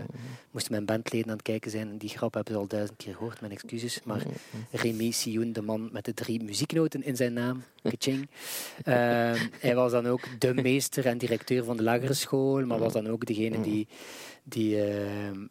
[0.51, 1.99] moesten mijn bandleden aan het kijken zijn.
[1.99, 4.01] Die grap hebben ze al duizend keer gehoord, mijn excuses.
[4.05, 4.23] Maar
[4.71, 8.29] Remy Sioen, de man met de drie muzieknoten in zijn naam, Kaching.
[9.66, 13.09] hij was dan ook de meester en directeur van de lagere school, maar was dan
[13.09, 13.89] ook degene die
[14.45, 14.77] die,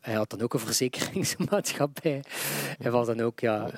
[0.01, 2.23] hij had dan ook een verzekeringsmaatschappij.
[2.79, 3.71] Hij was dan ook ja,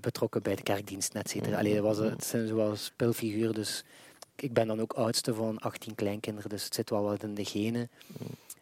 [0.00, 1.58] betrokken bij de kerkdienst, et cetera.
[1.58, 3.84] Allee, was, het zijn zoals spelfiguur, dus
[4.42, 7.44] ik ben dan ook oudste van 18 kleinkinderen, dus het zit wel wat in de
[7.44, 7.90] genen.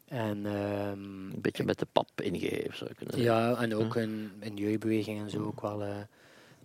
[0.08, 3.34] En, um, een beetje met de pap ingegeven, zou ik kunnen zeggen.
[3.34, 5.96] Ja, en ook in, in jeugdbeweging en zo ook wel uh,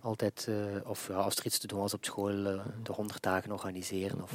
[0.00, 3.22] altijd, uh, of ja, als er iets te doen was op school, uh, de 100
[3.22, 4.22] dagen organiseren.
[4.22, 4.32] Of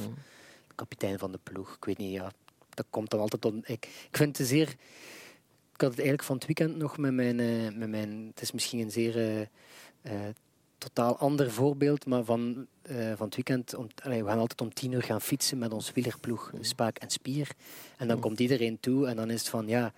[0.74, 1.74] kapitein van de ploeg.
[1.74, 2.32] Ik weet niet, ja,
[2.74, 3.54] dat komt dan altijd tot.
[3.54, 4.68] Ik, ik vind het zeer.
[5.72, 7.36] Ik had het eigenlijk van het weekend nog met mijn.
[7.78, 9.48] met mijn het is misschien een zeer
[10.78, 13.74] totaal ander voorbeeld, maar van, uh, van het weekend.
[13.74, 17.10] Om, allee, we gaan altijd om tien uur gaan fietsen met ons wielerploeg Spaak en
[17.10, 17.50] Spier.
[17.96, 19.92] En dan komt iedereen toe en dan is het van ja,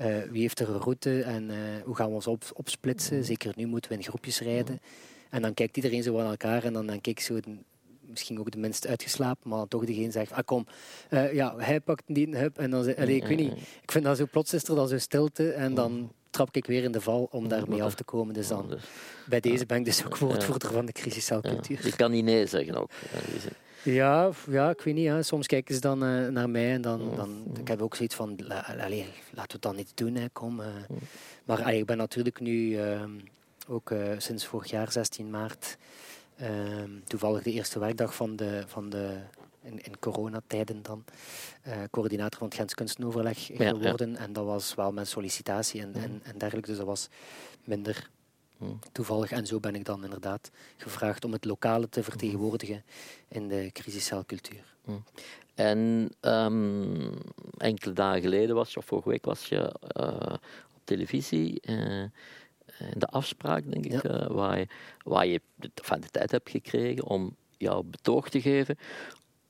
[0.00, 3.24] uh, wie heeft er een route en uh, hoe gaan we ons op, opsplitsen?
[3.24, 4.80] Zeker nu moeten we in groepjes rijden.
[5.30, 7.38] En dan kijkt iedereen zo aan elkaar en dan denk ik zo
[8.00, 10.66] misschien ook de minst uitgeslapen, maar toch degene zegt, ah kom,
[11.32, 12.58] ja, hij pakt die hup.
[12.58, 14.98] En dan allee, ik weet niet, ik vind dat zo plots is er dan zo
[14.98, 18.34] stilte en dan trap ik weer in de val om daarmee af te komen.
[18.34, 18.78] Dus dan,
[19.26, 21.84] bij deze ben ik dus ook woordvoerder van de crisiscelcultuur.
[21.84, 22.90] Je kan niet nee zeggen ook.
[23.82, 25.12] Ja, ja, ik weet niet.
[25.20, 28.36] Soms kijken ze dan uh, naar mij en dan, dan ik heb ook zoiets van,
[28.80, 30.60] allee, laten we het dan niet doen, hè, kom.
[30.60, 30.66] Uh.
[31.44, 33.02] Maar allee, ik ben natuurlijk nu uh,
[33.68, 35.76] ook sinds vorig jaar, 16 maart,
[36.36, 39.16] ehm, toevallig de eerste werkdag van de, van de
[39.66, 41.04] in, in coronatijden dan,
[41.66, 44.16] uh, coördinator van het Gens Kunstenoverleg geworden.
[44.16, 47.08] En dat was wel met sollicitatie en, en, en dergelijke, dus dat was
[47.64, 48.10] minder
[48.92, 49.30] toevallig.
[49.30, 52.84] En zo ben ik dan inderdaad gevraagd om het lokale te vertegenwoordigen
[53.28, 54.74] in de crisiscelcultuur.
[55.54, 57.18] En um,
[57.56, 60.36] enkele dagen geleden was je, of vorige week was je uh,
[60.74, 61.62] op televisie.
[61.68, 62.04] Uh,
[62.78, 64.32] in de afspraak, denk ik, ja.
[64.32, 64.66] waar, je,
[65.02, 65.40] waar je
[65.74, 68.78] van de tijd hebt gekregen om jouw betoog te geven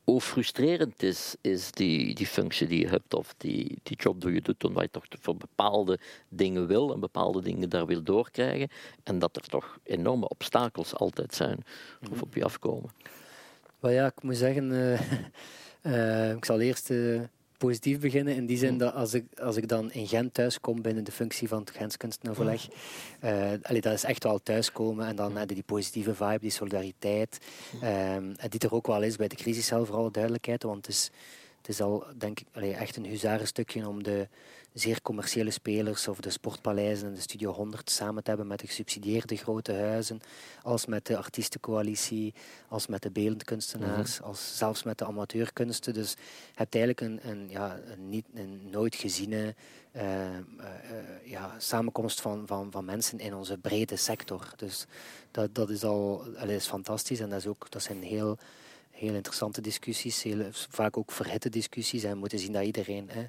[0.07, 4.33] hoe frustrerend is, is die, die functie die je hebt of die, die job die
[4.33, 5.99] je doet, omdat je toch voor bepaalde
[6.29, 8.69] dingen wil en bepaalde dingen daar wil doorkrijgen
[9.03, 11.65] en dat er toch enorme obstakels altijd zijn
[12.11, 12.91] of op je afkomen.
[13.81, 15.01] Wel ja, ik moet zeggen, uh,
[15.83, 17.21] uh, ik zal eerst uh,
[17.59, 18.35] positief beginnen.
[18.35, 18.79] In die zin mm.
[18.79, 21.97] dat als ik, als ik dan in Gent thuiskom binnen de functie van het Gens
[21.97, 22.69] Kunstenaarverleg,
[23.25, 25.07] uh, dat is echt wel thuiskomen.
[25.07, 27.39] En dan die positieve vibe, die solidariteit.
[27.83, 28.17] Uh,
[28.49, 30.63] die er ook wel is bij de crisiscel, voor alle duidelijkheid.
[30.63, 31.11] Want het is,
[31.59, 34.29] het is al, denk ik, allee, echt een huzarenstukje om de
[34.79, 38.67] zeer commerciële spelers of de sportpaleizen en de Studio 100 samen te hebben met de
[38.67, 40.21] gesubsidieerde grote huizen,
[40.63, 42.35] als met de artiestencoalitie,
[42.69, 45.95] als met de beeldkunstenaars, mm als zelfs met de amateurkunsten.
[45.95, 46.17] Dus je
[46.55, 49.55] hebt eigenlijk een, een, ja, een, niet, een nooit geziene
[49.97, 50.67] uh, uh,
[51.25, 54.53] ja, samenkomst van, van, van mensen in onze brede sector.
[54.57, 54.87] Dus
[55.31, 58.39] dat, dat is al dat is fantastisch en dat, is ook, dat zijn heel
[58.97, 62.03] heel interessante discussies, heel, vaak ook verhitte discussies.
[62.03, 63.27] En we moeten zien dat iedereen hè,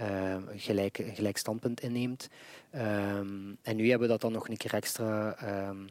[0.00, 2.28] uh, gelijk, een gelijk standpunt inneemt.
[2.74, 5.36] Um, en nu hebben we dat dan nog een keer extra,
[5.68, 5.88] um,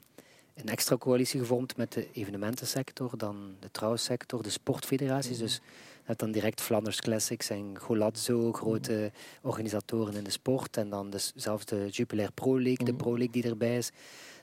[0.56, 5.38] een extra coalitie gevormd met de evenementensector, dan de trouwsector, de sportfederaties.
[5.38, 5.44] Mm.
[5.44, 9.12] Dus je hebt dan direct Flanders Classics en Golazzo, grote
[9.42, 10.78] organisatoren in de sport.
[10.78, 12.98] En dan dus zelfs de Jupiler Pro League, de mm.
[12.98, 13.92] Pro League die erbij is.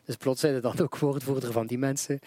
[0.06, 2.18] Dus plots zijn ze dan ook woordvoerder van die mensen.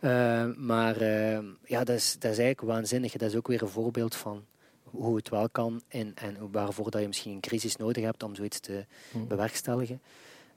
[0.00, 3.12] Uh, maar uh, ja, dat is, dat is eigenlijk waanzinnig.
[3.12, 4.44] Dat is ook weer een voorbeeld van
[4.82, 8.34] hoe het wel kan en, en waarvoor dat je misschien een crisis nodig hebt om
[8.34, 9.28] zoiets te hmm.
[9.28, 10.00] bewerkstelligen.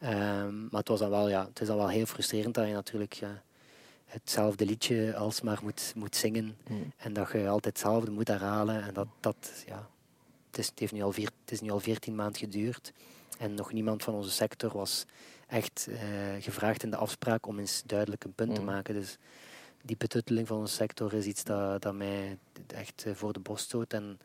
[0.03, 2.73] Um, maar het, was dan wel, ja, het is dan wel heel frustrerend dat je
[2.73, 3.41] natuurlijk ja,
[4.05, 6.93] hetzelfde liedje alsmaar moet, moet zingen hmm.
[6.97, 8.83] en dat je altijd hetzelfde moet herhalen.
[8.83, 9.89] En dat, dat, ja,
[10.49, 12.91] het, is, het, heeft nu al vier, het is nu al veertien maanden geduurd
[13.37, 15.05] en nog niemand van onze sector was
[15.51, 15.97] echt uh,
[16.39, 18.65] gevraagd in de afspraak om eens duidelijk een punt te mm.
[18.65, 18.93] maken.
[18.93, 19.17] Dus
[19.81, 22.37] die betutteling van onze sector is iets dat, dat mij
[22.67, 24.19] echt uh, voor de borst stoot en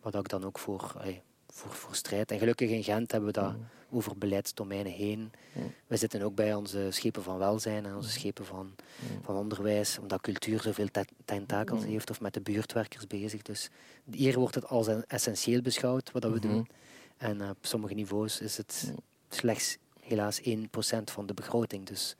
[0.00, 2.30] wat ik dan ook voor, ay, voor, voor strijd.
[2.30, 3.66] En gelukkig in Gent hebben we dat mm.
[3.90, 5.32] over beleidsdomeinen heen.
[5.52, 5.72] Mm.
[5.86, 8.74] We zitten ook bij onze schepen van welzijn en onze schepen van,
[9.22, 10.88] van onderwijs, omdat cultuur zoveel
[11.24, 13.42] tentakels heeft of met de buurtwerkers bezig.
[13.42, 13.70] Dus
[14.10, 16.52] hier wordt het als essentieel beschouwd wat dat we mm-hmm.
[16.52, 16.68] doen.
[17.16, 18.92] En op sommige niveaus is het
[19.28, 19.78] slechts
[20.10, 20.44] helaas 1%
[21.04, 21.86] van de begroting.
[21.86, 22.16] Dus.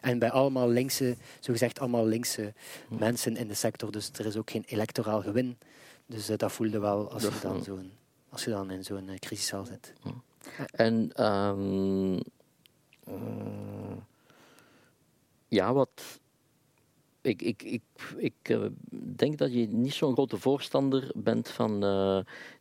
[0.00, 2.52] En bij allemaal linkse, zogezegd allemaal linkse
[2.88, 2.98] hm.
[2.98, 3.92] mensen in de sector.
[3.92, 5.58] Dus er is ook geen electoraal gewin.
[6.06, 7.92] Dus uh, dat voelde wel als je dan, zo'n,
[8.28, 9.92] als je dan in zo'n uh, crisiscel zit.
[10.02, 10.08] Hm.
[10.70, 12.14] En um,
[13.08, 13.96] uh,
[15.48, 16.20] ja, wat.
[17.20, 17.82] Ik, ik, ik,
[18.16, 18.58] ik
[19.16, 21.80] denk dat je niet zo'n grote voorstander bent van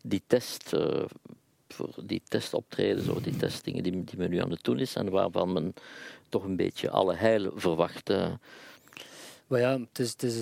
[0.02, 0.74] die test
[1.94, 5.10] voor die testoptredens of die testingen die, die men nu aan het doen is en
[5.10, 5.74] waarvan men
[6.30, 8.10] toch een beetje alle heil verwacht.
[9.48, 10.40] Maar ja, het is, het is,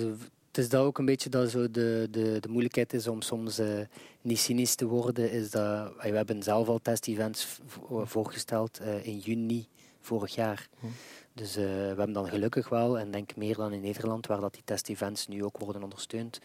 [0.50, 3.60] het is dat ook een beetje dat zo de, de, de moeilijkheid is om soms
[3.60, 3.80] uh,
[4.20, 5.30] niet cynisch te worden.
[5.30, 7.60] Is dat, we hebben zelf al test-events
[8.04, 9.68] voorgesteld uh, in juni
[10.00, 10.68] vorig jaar.
[10.80, 10.86] Hm.
[11.32, 14.52] Dus uh, we hebben dan gelukkig wel, en denk meer dan in Nederland, waar dat
[14.52, 16.38] die test-events nu ook worden ondersteund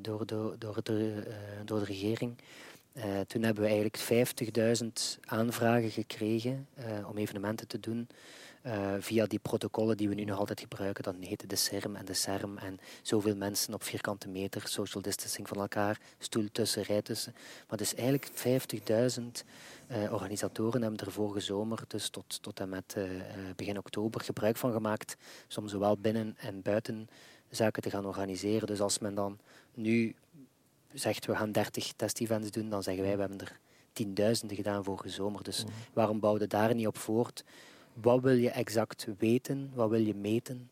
[0.00, 1.22] door, door, door, de,
[1.64, 2.36] door de regering.
[2.94, 3.98] Uh, toen hebben we eigenlijk
[4.82, 8.08] 50.000 aanvragen gekregen uh, om evenementen te doen.
[8.66, 11.02] Uh, via die protocollen die we nu nog altijd gebruiken.
[11.04, 12.58] Dat heette de CERM en de CERM.
[12.58, 17.34] En zoveel mensen op vierkante meter, social distancing van elkaar, stoel tussen, rij tussen.
[17.68, 18.30] Maar dus eigenlijk
[19.18, 19.24] 50.000
[20.10, 22.96] organisatoren hebben er vorige zomer, dus tot, tot en met
[23.56, 25.16] begin oktober, gebruik van gemaakt.
[25.56, 27.08] Om zowel binnen en buiten
[27.50, 28.66] zaken te gaan organiseren.
[28.66, 29.38] Dus als men dan
[29.74, 30.14] nu
[30.94, 33.60] zegt we gaan 30 test-events doen, dan zeggen wij we hebben er
[33.94, 35.42] tienduizenden gedaan vorige zomer.
[35.42, 35.70] Dus mm.
[35.92, 37.44] waarom bouw je daar niet op voort?
[37.92, 39.70] Wat wil je exact weten?
[39.74, 40.70] Wat wil je meten?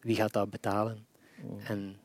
[0.00, 1.06] Wie gaat dat betalen?
[1.42, 1.60] Mm.
[1.60, 1.96] En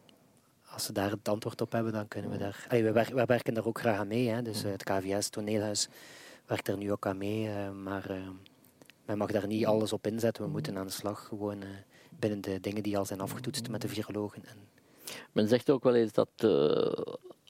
[0.70, 2.41] als ze daar het antwoord op hebben, dan kunnen we mm.
[2.41, 2.65] daar...
[2.70, 4.30] we, we, werken daar ook graag aan mee.
[4.30, 4.41] Hè.
[4.41, 5.88] Dus uh, het KVS, Toneelhuis,
[6.45, 7.47] werkt er nu ook aan mee.
[7.47, 8.30] Uh, maar uh,
[9.05, 10.43] men mag daar niet alles op inzetten.
[10.43, 11.63] We moeten aan de slag gewoon
[12.20, 14.45] binnen de dingen die al zijn afgetoetst met de virologen.
[14.45, 14.57] En
[15.32, 16.30] men zegt ook wel eens dat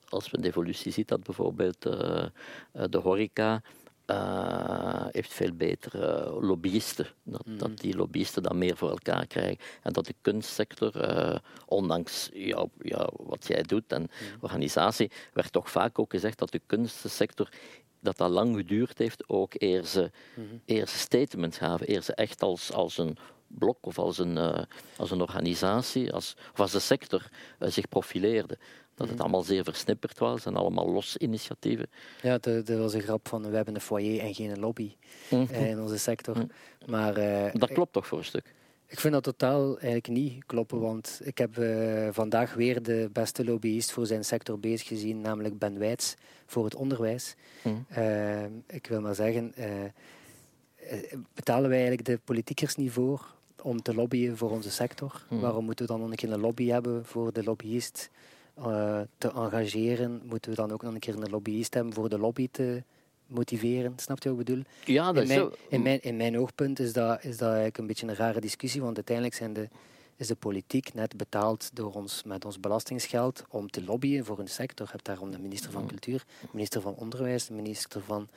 [0.10, 2.26] als we de evolutie zien, dat bijvoorbeeld uh,
[2.72, 3.62] de horeca
[4.06, 7.08] uh, heeft veel betere lobbyisten.
[7.24, 7.58] Dat, mm.
[7.58, 9.58] dat, die lobbyisten dan meer voor elkaar krijgen.
[9.84, 10.92] En dat de kunstsector,
[11.66, 14.38] ondanks jou, jou, wat jij doet en mm.
[14.40, 17.50] organisatie, werd toch vaak ook gezegd dat de kunstsector
[18.00, 20.12] dat dat lang geduurd heeft, ook eer ze,
[20.66, 24.62] eer ze statements gaven, eer ze echt als, als een blok of als een, uh,
[24.98, 27.30] als een organisatie, als, of als een sector
[27.60, 28.58] zich profileerde.
[28.98, 29.22] Dat het mhm.
[29.22, 31.90] allemaal zeer versnipperd was en allemaal los initiatieven.
[32.22, 34.96] Ja, dat was een grap van we hebben een foyer en geen lobby
[35.30, 36.38] mm in onze sector.
[36.38, 36.46] Mhm.
[36.86, 37.14] Maar,
[37.54, 38.54] dat klopt toch voor een stuk?
[38.88, 43.46] Ik vind dat totaal eigenlijk niet kloppen, want ik heb uh, vandaag weer de beste
[43.46, 47.36] lobbyist voor zijn sector bezig gezien, namelijk Ben Wijts voor het onderwijs.
[47.64, 47.86] Mm.
[47.98, 49.54] Uh, ik wil maar zeggen,
[51.34, 55.26] betalen wij eigenlijk de politiekers niet voor om te lobbyen voor onze sector?
[55.30, 58.10] Waarom moeten we dan nog een lobby hebben voor de lobbyist
[58.58, 62.20] eh, te engageren, moeten we dan ook nog een keer een lobbyist hebben voor de
[62.20, 62.84] lobby te
[63.28, 63.94] motiveren.
[63.96, 64.64] Snap je wat ik bedoel?
[64.86, 67.78] Ja, dat in, is mijn, in, mijn, in mijn oogpunt is dat, is dat eigenlijk
[67.78, 69.68] een beetje een rare discussie, want uiteindelijk zijn de,
[70.18, 74.48] is de politiek net betaald door ons, met ons belastingsgeld om te lobbyen voor een
[74.48, 74.86] sector.
[74.86, 78.28] Je hebt daarom de minister van Cultuur, de minister van Onderwijs, de minister van,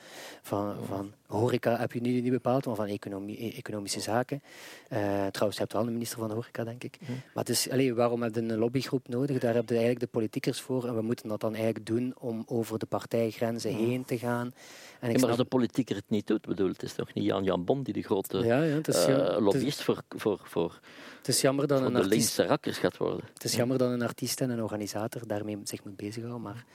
[0.41, 4.41] van, van Horeca heb je nu niet bepaald, maar van economie, e- Economische Zaken.
[4.87, 6.97] Eh, trouwens, je hebt wel een minister van Horeca, denk ik.
[7.07, 9.39] Maar het is, allee, waarom heb je een lobbygroep nodig?
[9.39, 12.43] Daar heb je eigenlijk de politiekers voor en we moeten dat dan eigenlijk doen om
[12.47, 14.53] over de partijgrenzen heen te gaan.
[14.99, 17.13] En Ja, ik maar als de politiek er het niet doet, bedoel, het is toch
[17.13, 20.01] niet Jan Jan Bon die de grote ja, ja, het, is, eh, is, lobbyist voor,
[20.09, 20.79] voor, voor,
[21.21, 23.25] het is jammer dat een de artiest linkse rakkers gaat worden.
[23.33, 26.65] Het is jammer dat een artiest en een organisator daarmee zich moet bezighouden, maar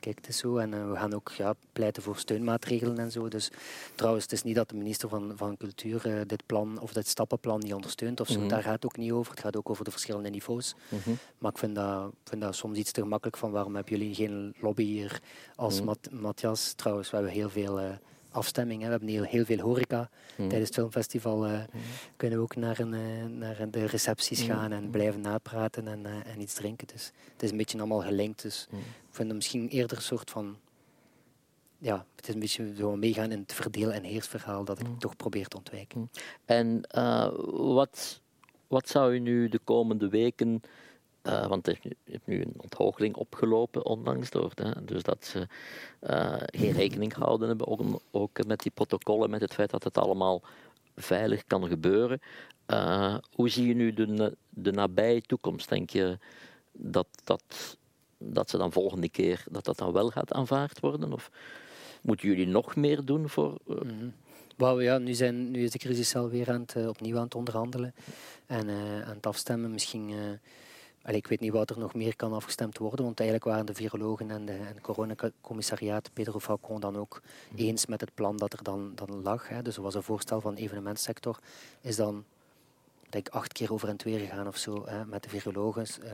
[0.00, 0.56] kijk, het is zo.
[0.56, 3.28] En eh, we gaan ook ja, pleiten voor steunmaatregelen en zo.
[3.28, 3.50] Dus
[3.94, 7.08] trouwens, het is niet dat de minister van, van Cultuur eh, dit plan of dit
[7.08, 8.38] stappenplan niet ondersteunt of zo.
[8.38, 8.48] Mhm.
[8.48, 9.30] Daar gaat het ook niet over.
[9.30, 10.74] Het gaat ook over de verschillende niveaus.
[10.88, 11.10] Mhm.
[11.38, 14.54] Maar ik vind dat, vind dat soms iets te gemakkelijk van waarom hebben jullie geen
[14.60, 15.20] lobby hier
[15.56, 15.80] als.
[15.82, 16.72] Mat- Matthias.
[16.72, 17.90] Trouwens, we hebben heel veel eh
[18.36, 18.80] afstemming.
[18.80, 18.84] Hè.
[18.86, 20.10] We hebben heel, heel veel horeca.
[20.36, 20.48] Mhm.
[20.48, 21.60] Tijdens het filmfestival eh,
[22.16, 24.52] kunnen we ook naar, een, eh, naar de recepties Mhm.
[24.56, 26.86] gaan en blijven napraten en, eh, en iets drinken.
[26.86, 28.42] Dus het is een beetje allemaal gelinkt.
[28.42, 28.78] Dus ik
[29.10, 30.56] vind het misschien eerder een soort van...
[31.78, 35.16] Ja, het is een beetje zo meegaan in het verdeel- en heersverhaal dat ik toch
[35.16, 36.10] probeer te ontwijken.
[36.44, 36.80] En
[37.52, 38.20] wat,
[38.66, 40.60] wat zou u nu de komende weken,
[41.26, 45.46] eh, want er is nu- een onthoogeling opgelopen onlangs door, hè, dus dat ze
[46.00, 49.98] eh, geen rekening gehouden hebben, ook, ook met die protocollen, met het feit dat het
[49.98, 50.42] allemaal
[50.96, 52.20] veilig kan gebeuren.
[52.66, 55.68] Eh, hoe zie je nu de, de nabije toekomst?
[55.68, 56.18] Denk je
[56.72, 57.76] dat, dat,
[58.18, 61.12] dat ze dan volgende keer dat dat dan wel gaat aanvaard worden?
[61.12, 61.30] Of
[62.02, 63.58] moeten jullie nog meer doen voor.
[64.56, 67.94] Wauw, ja, nu, zijn, nu is de crisis alweer aan het, opnieuw aan het onderhandelen
[68.46, 68.70] en
[69.04, 69.72] aan het afstemmen.
[69.72, 70.14] Misschien,
[71.06, 73.74] allee, ik weet niet wat er nog meer kan afgestemd worden, want eigenlijk waren de
[73.74, 77.22] virologen en de en coronacommissariaat Pedro Falcon dan ook
[77.54, 79.48] eens met het plan dat er dan, dan lag.
[79.48, 79.62] Hè.
[79.62, 81.38] Dus er was een voorstel van de evenementsector,
[81.80, 82.24] is dan
[83.08, 85.86] denk acht keer over en weer gegaan of zo hè, met de virologen.
[86.02, 86.12] eh,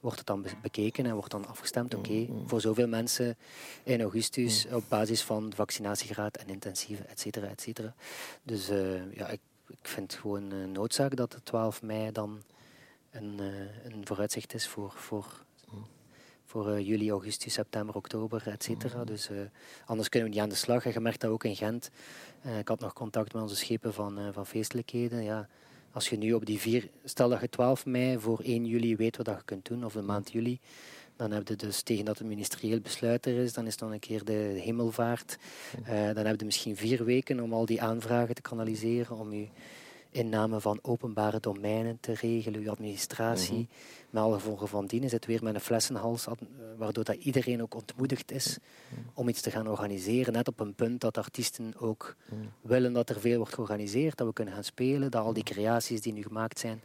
[0.00, 1.94] wordt het dan be- bekeken en wordt dan afgestemd.
[1.94, 3.36] Oké, voor zoveel mensen
[3.82, 7.94] in augustus op basis van de vaccinatiegraad en intensieve, et cetera, et cetera.
[8.42, 12.42] Dus eh, ja, ik, ik vind het gewoon een noodzaak dat de 12 mei dan
[13.20, 15.44] een, eh, een vooruitzicht is voor, voor,
[16.44, 19.04] voor eh, juli, augustus, september, oktober, et cetera.
[19.04, 19.36] Dus eh,
[19.86, 20.84] anders kunnen we niet aan de slag.
[20.84, 21.90] En je merkt dat ook in Gent.
[22.58, 25.22] Ik had nog contact met onze schepen van, van feestelijkheden.
[25.22, 25.48] Ja,
[25.92, 26.88] als je nu op die vier...
[27.04, 30.02] Stel dat je 12 mei voor 1 juli weet wat je kunt doen, of de
[30.02, 30.60] maand juli,
[31.16, 33.98] dan heb je dus tegen dat het ministerieel besluit er is, dan is dan een
[33.98, 35.38] keer de hemelvaart.
[35.86, 39.48] Dan heb je misschien vier weken om al die aanvragen te kanaliseren, om je
[40.10, 43.68] inname van openbare domeinen te regelen, je administratie.
[44.10, 46.26] Met alle gevolgen van dien is het weer met een flessenhals,
[46.76, 48.58] waardoor dat iedereen ook ontmoedigd is
[49.14, 50.32] om iets te gaan organiseren.
[50.32, 52.16] Net op een punt dat artiesten ook
[52.60, 56.00] willen dat er veel wordt georganiseerd, dat we kunnen gaan spelen, dat al die creaties
[56.00, 56.82] die nu gemaakt zijn.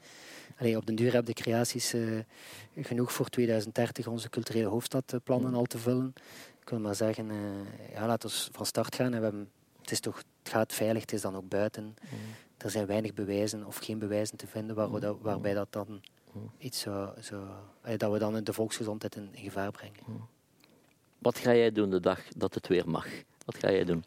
[0.57, 2.01] Allee, op den duur hebben de creaties eh,
[2.76, 6.13] genoeg voor 2030 onze culturele hoofdstadplannen al te vullen.
[6.61, 9.13] Ik wil maar zeggen, eh, ja, laten we van start gaan.
[9.13, 9.49] En we hebben,
[9.82, 11.95] het, is toch, het gaat veilig, het is dan ook buiten.
[12.58, 16.01] Er zijn weinig bewijzen of geen bewijzen te vinden waar we dat, waarbij dat dan
[16.58, 17.43] iets zo, zo,
[17.97, 20.30] dat we dan de volksgezondheid in, in gevaar brengen.
[21.20, 23.08] Wat ga jij doen de dag dat het weer mag?
[23.45, 24.04] Wat ga jij doen?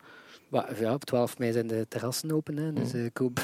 [0.51, 3.38] Ja, op 12 mei zijn de terrassen open, hè, dus eh, ik, hoop,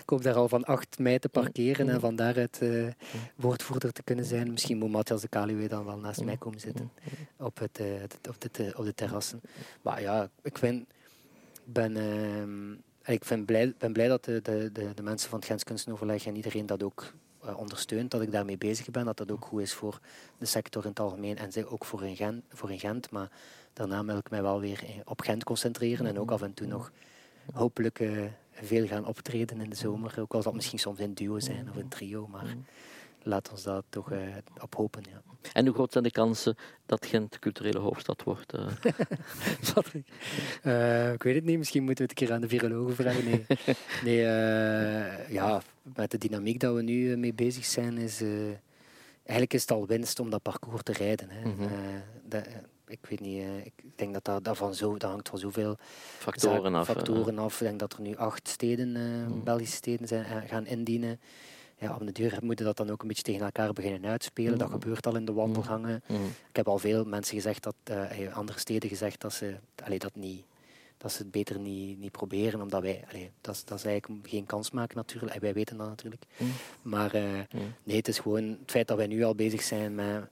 [0.00, 2.86] ik hoop daar al van 8 mei te parkeren en van daaruit eh,
[3.36, 4.50] woordvoerder te kunnen zijn.
[4.50, 6.92] Misschien moet Matthias de Kaluwe dan wel naast mij komen zitten
[7.36, 9.40] op, het, eh, op, de, op de terrassen.
[9.82, 10.86] Maar ja, ik ben,
[11.64, 12.72] ben, ehm,
[13.04, 16.26] ik ben, blij, ben blij dat de, de, de, de mensen van het Gens Kunstenoverleg
[16.26, 19.60] en iedereen dat ook eh, ondersteunt, dat ik daarmee bezig ben, dat dat ook goed
[19.60, 20.00] is voor
[20.38, 22.44] de sector in het algemeen en ook voor in Gent.
[22.48, 23.30] Voor in Gent maar
[23.72, 26.92] daarna wil ik mij wel weer op Gent concentreren en ook af en toe nog
[27.52, 30.14] hopelijk eh, veel gaan optreden in de zomer.
[30.20, 32.56] Ook al zal het misschien soms in duo zijn of een trio, maar
[33.22, 34.18] laat ons dat toch eh,
[34.60, 35.02] op hopen.
[35.10, 35.22] Ja.
[35.52, 36.56] En hoe groot zijn de kansen
[36.86, 38.52] dat Gent culturele hoofdstad wordt?
[38.52, 38.66] eh?
[39.74, 40.08] Patrick?
[40.62, 43.24] Eh, ik weet het niet, misschien moeten we het een keer aan de virologen vragen.
[43.24, 43.44] Nee,
[44.04, 44.22] nee
[45.28, 48.22] ja, met de dynamiek dat we nu mee bezig zijn, is
[49.22, 51.30] eigenlijk is het al winst om dat parcours te rijden.
[51.30, 51.48] Hè.
[51.48, 51.68] Mhm.
[52.24, 52.46] Dat,
[52.90, 55.76] ik weet niet, ik denk dat dat, dat, van zo, dat hangt van zoveel
[56.18, 56.86] factoren af.
[56.86, 57.60] factoren af.
[57.60, 61.20] Ik denk dat er nu acht steden, eh, Belgische steden zijn, gaan indienen.
[61.80, 64.58] Ja, op de deur moeten dat dan ook een beetje tegen elkaar beginnen uitspelen.
[64.58, 66.02] Dat gebeurt al in de wandelgangen.
[66.06, 66.24] Mhm.
[66.24, 70.14] Ik heb al veel mensen gezegd dat, eh, andere steden gezegd dat ze, allee, dat
[70.14, 70.44] niet,
[70.98, 74.46] dat ze het beter niet, niet proberen, omdat wij, allee, dat, dat is eigenlijk geen
[74.46, 75.34] kans maken natuurlijk.
[75.34, 76.22] En wij weten dat natuurlijk.
[76.36, 76.52] Mm.
[76.82, 77.22] Maar eh,
[77.82, 80.28] nee, het is gewoon het feit dat wij nu al bezig zijn met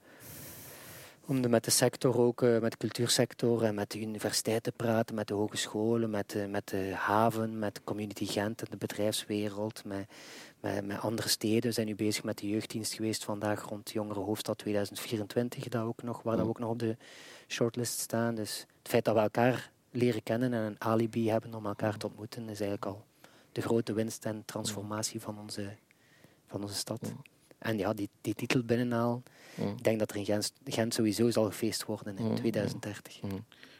[1.29, 4.71] om de, met de sector ook, uh, met de cultuursector en met de universiteit te
[4.71, 8.77] praten, met de hogescholen, met de, met de haven, met de community Gent en de
[8.77, 10.09] bedrijfswereld, met,
[10.59, 11.61] met, met andere steden.
[11.61, 16.03] We zijn nu bezig met de jeugddienst geweest vandaag rond Jongere Hoofdstad 2024, dat ook
[16.03, 16.97] nog, waar dat ook nog op de
[17.47, 18.35] shortlist staan.
[18.35, 22.05] Dus het feit dat we elkaar leren kennen en een alibi hebben om elkaar te
[22.05, 23.05] ontmoeten, is eigenlijk al
[23.51, 25.75] de grote winst en transformatie van onze,
[26.47, 27.13] van onze stad.
[27.59, 29.23] En ja, die, die titel binnenhalen,
[29.55, 33.21] ik denk dat er in Gent, Gent sowieso zal gefeest worden in 2030.
[33.21, 33.31] Maar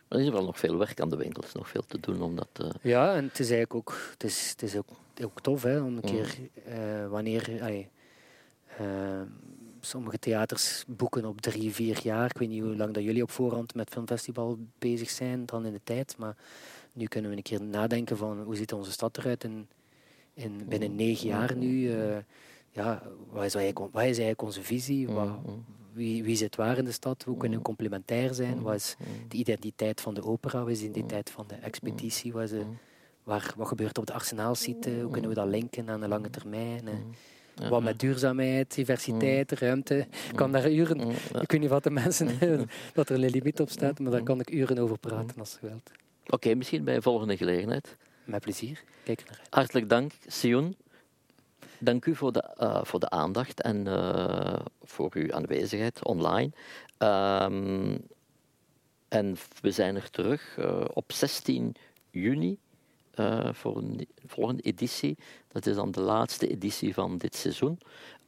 [0.08, 2.50] er is wel nog veel werk aan de winkels, nog veel te doen om dat...
[2.62, 2.70] Uh...
[2.82, 4.88] Ja, en het is eigenlijk ook, het is, het is ook,
[5.24, 7.62] ook tof hè, om een keer, uh, wanneer...
[8.82, 9.22] Uh,
[9.82, 12.26] sommige theaters boeken op drie, vier jaar.
[12.26, 15.74] Ik weet niet hoe lang dat jullie op voorhand met Filmfestival bezig zijn dan in
[15.74, 16.36] de tijd, maar
[16.94, 19.68] nu kunnen we een keer nadenken van hoe ziet onze stad eruit in,
[20.34, 21.92] in binnen negen jaar nu.
[22.80, 25.08] Ja, wat is, eigenlijk, wat is eigenlijk onze visie?
[25.08, 25.30] Wat,
[25.94, 27.24] wie, wie zit waar in de stad?
[27.24, 28.62] Hoe kunnen we complementair zijn?
[28.62, 28.96] Wat is
[29.28, 30.60] de identiteit van de opera?
[30.60, 32.34] Wat is de identiteit van de expeditie?
[32.34, 32.64] Wat, de,
[33.24, 34.90] waar, wat gebeurt op de arsenaalsite?
[35.02, 36.84] Hoe kunnen we dat linken aan de lange termijn?
[37.70, 39.98] Wat met duurzaamheid, diversiteit, ruimte.
[40.30, 41.00] Ik kan daar uren...
[41.42, 42.28] Ik weet niet wat de mensen...
[42.94, 45.68] dat er een limiet op staat, maar daar kan ik uren over praten als je
[45.68, 45.92] wilt.
[46.28, 47.98] Oké, misschien bij een volgende gelegenheid.
[48.24, 48.84] Met plezier.
[49.04, 50.76] Kijk Hartelijk dank, Sion.
[51.80, 56.52] Dank u voor de, uh, voor de aandacht en uh, voor uw aanwezigheid online.
[56.98, 58.08] Um,
[59.08, 61.76] en we zijn er terug uh, op 16
[62.10, 62.58] juni
[63.52, 65.18] voor een volgende editie.
[65.48, 67.80] Dat is dan de laatste editie van dit seizoen.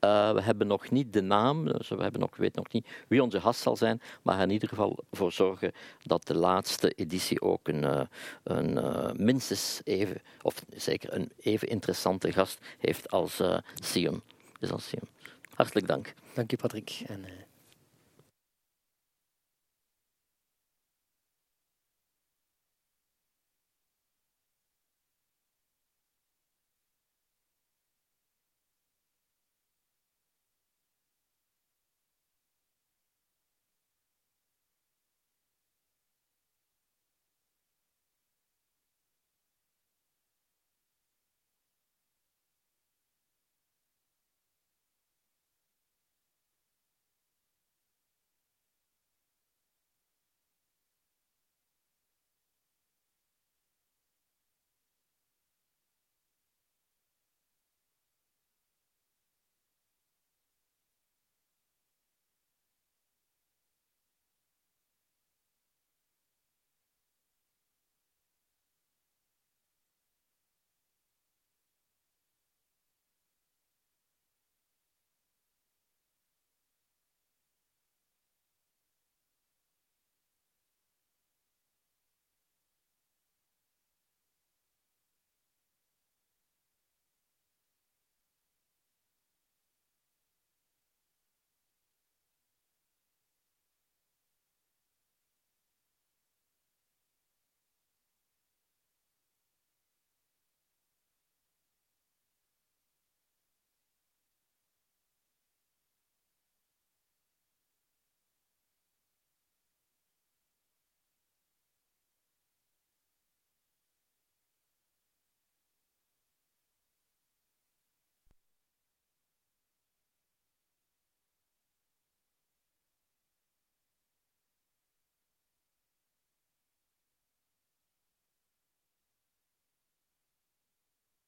[0.06, 3.24] Uh, we hebben nog niet de naam, dus we hebben nog, weten nog niet wie
[3.24, 5.72] onze gast zal zijn, maar in ieder geval voor zorgen
[6.04, 8.02] dat de laatste editie ook een, uh,
[8.44, 13.42] een uh, minstens even, of zeker een even interessante gast heeft als
[13.74, 14.22] Sion.
[14.60, 15.08] Dus als Sion.
[15.54, 16.14] Hartelijk dank.
[16.34, 17.04] Dank je, Patrick.
[17.08, 17.26] En,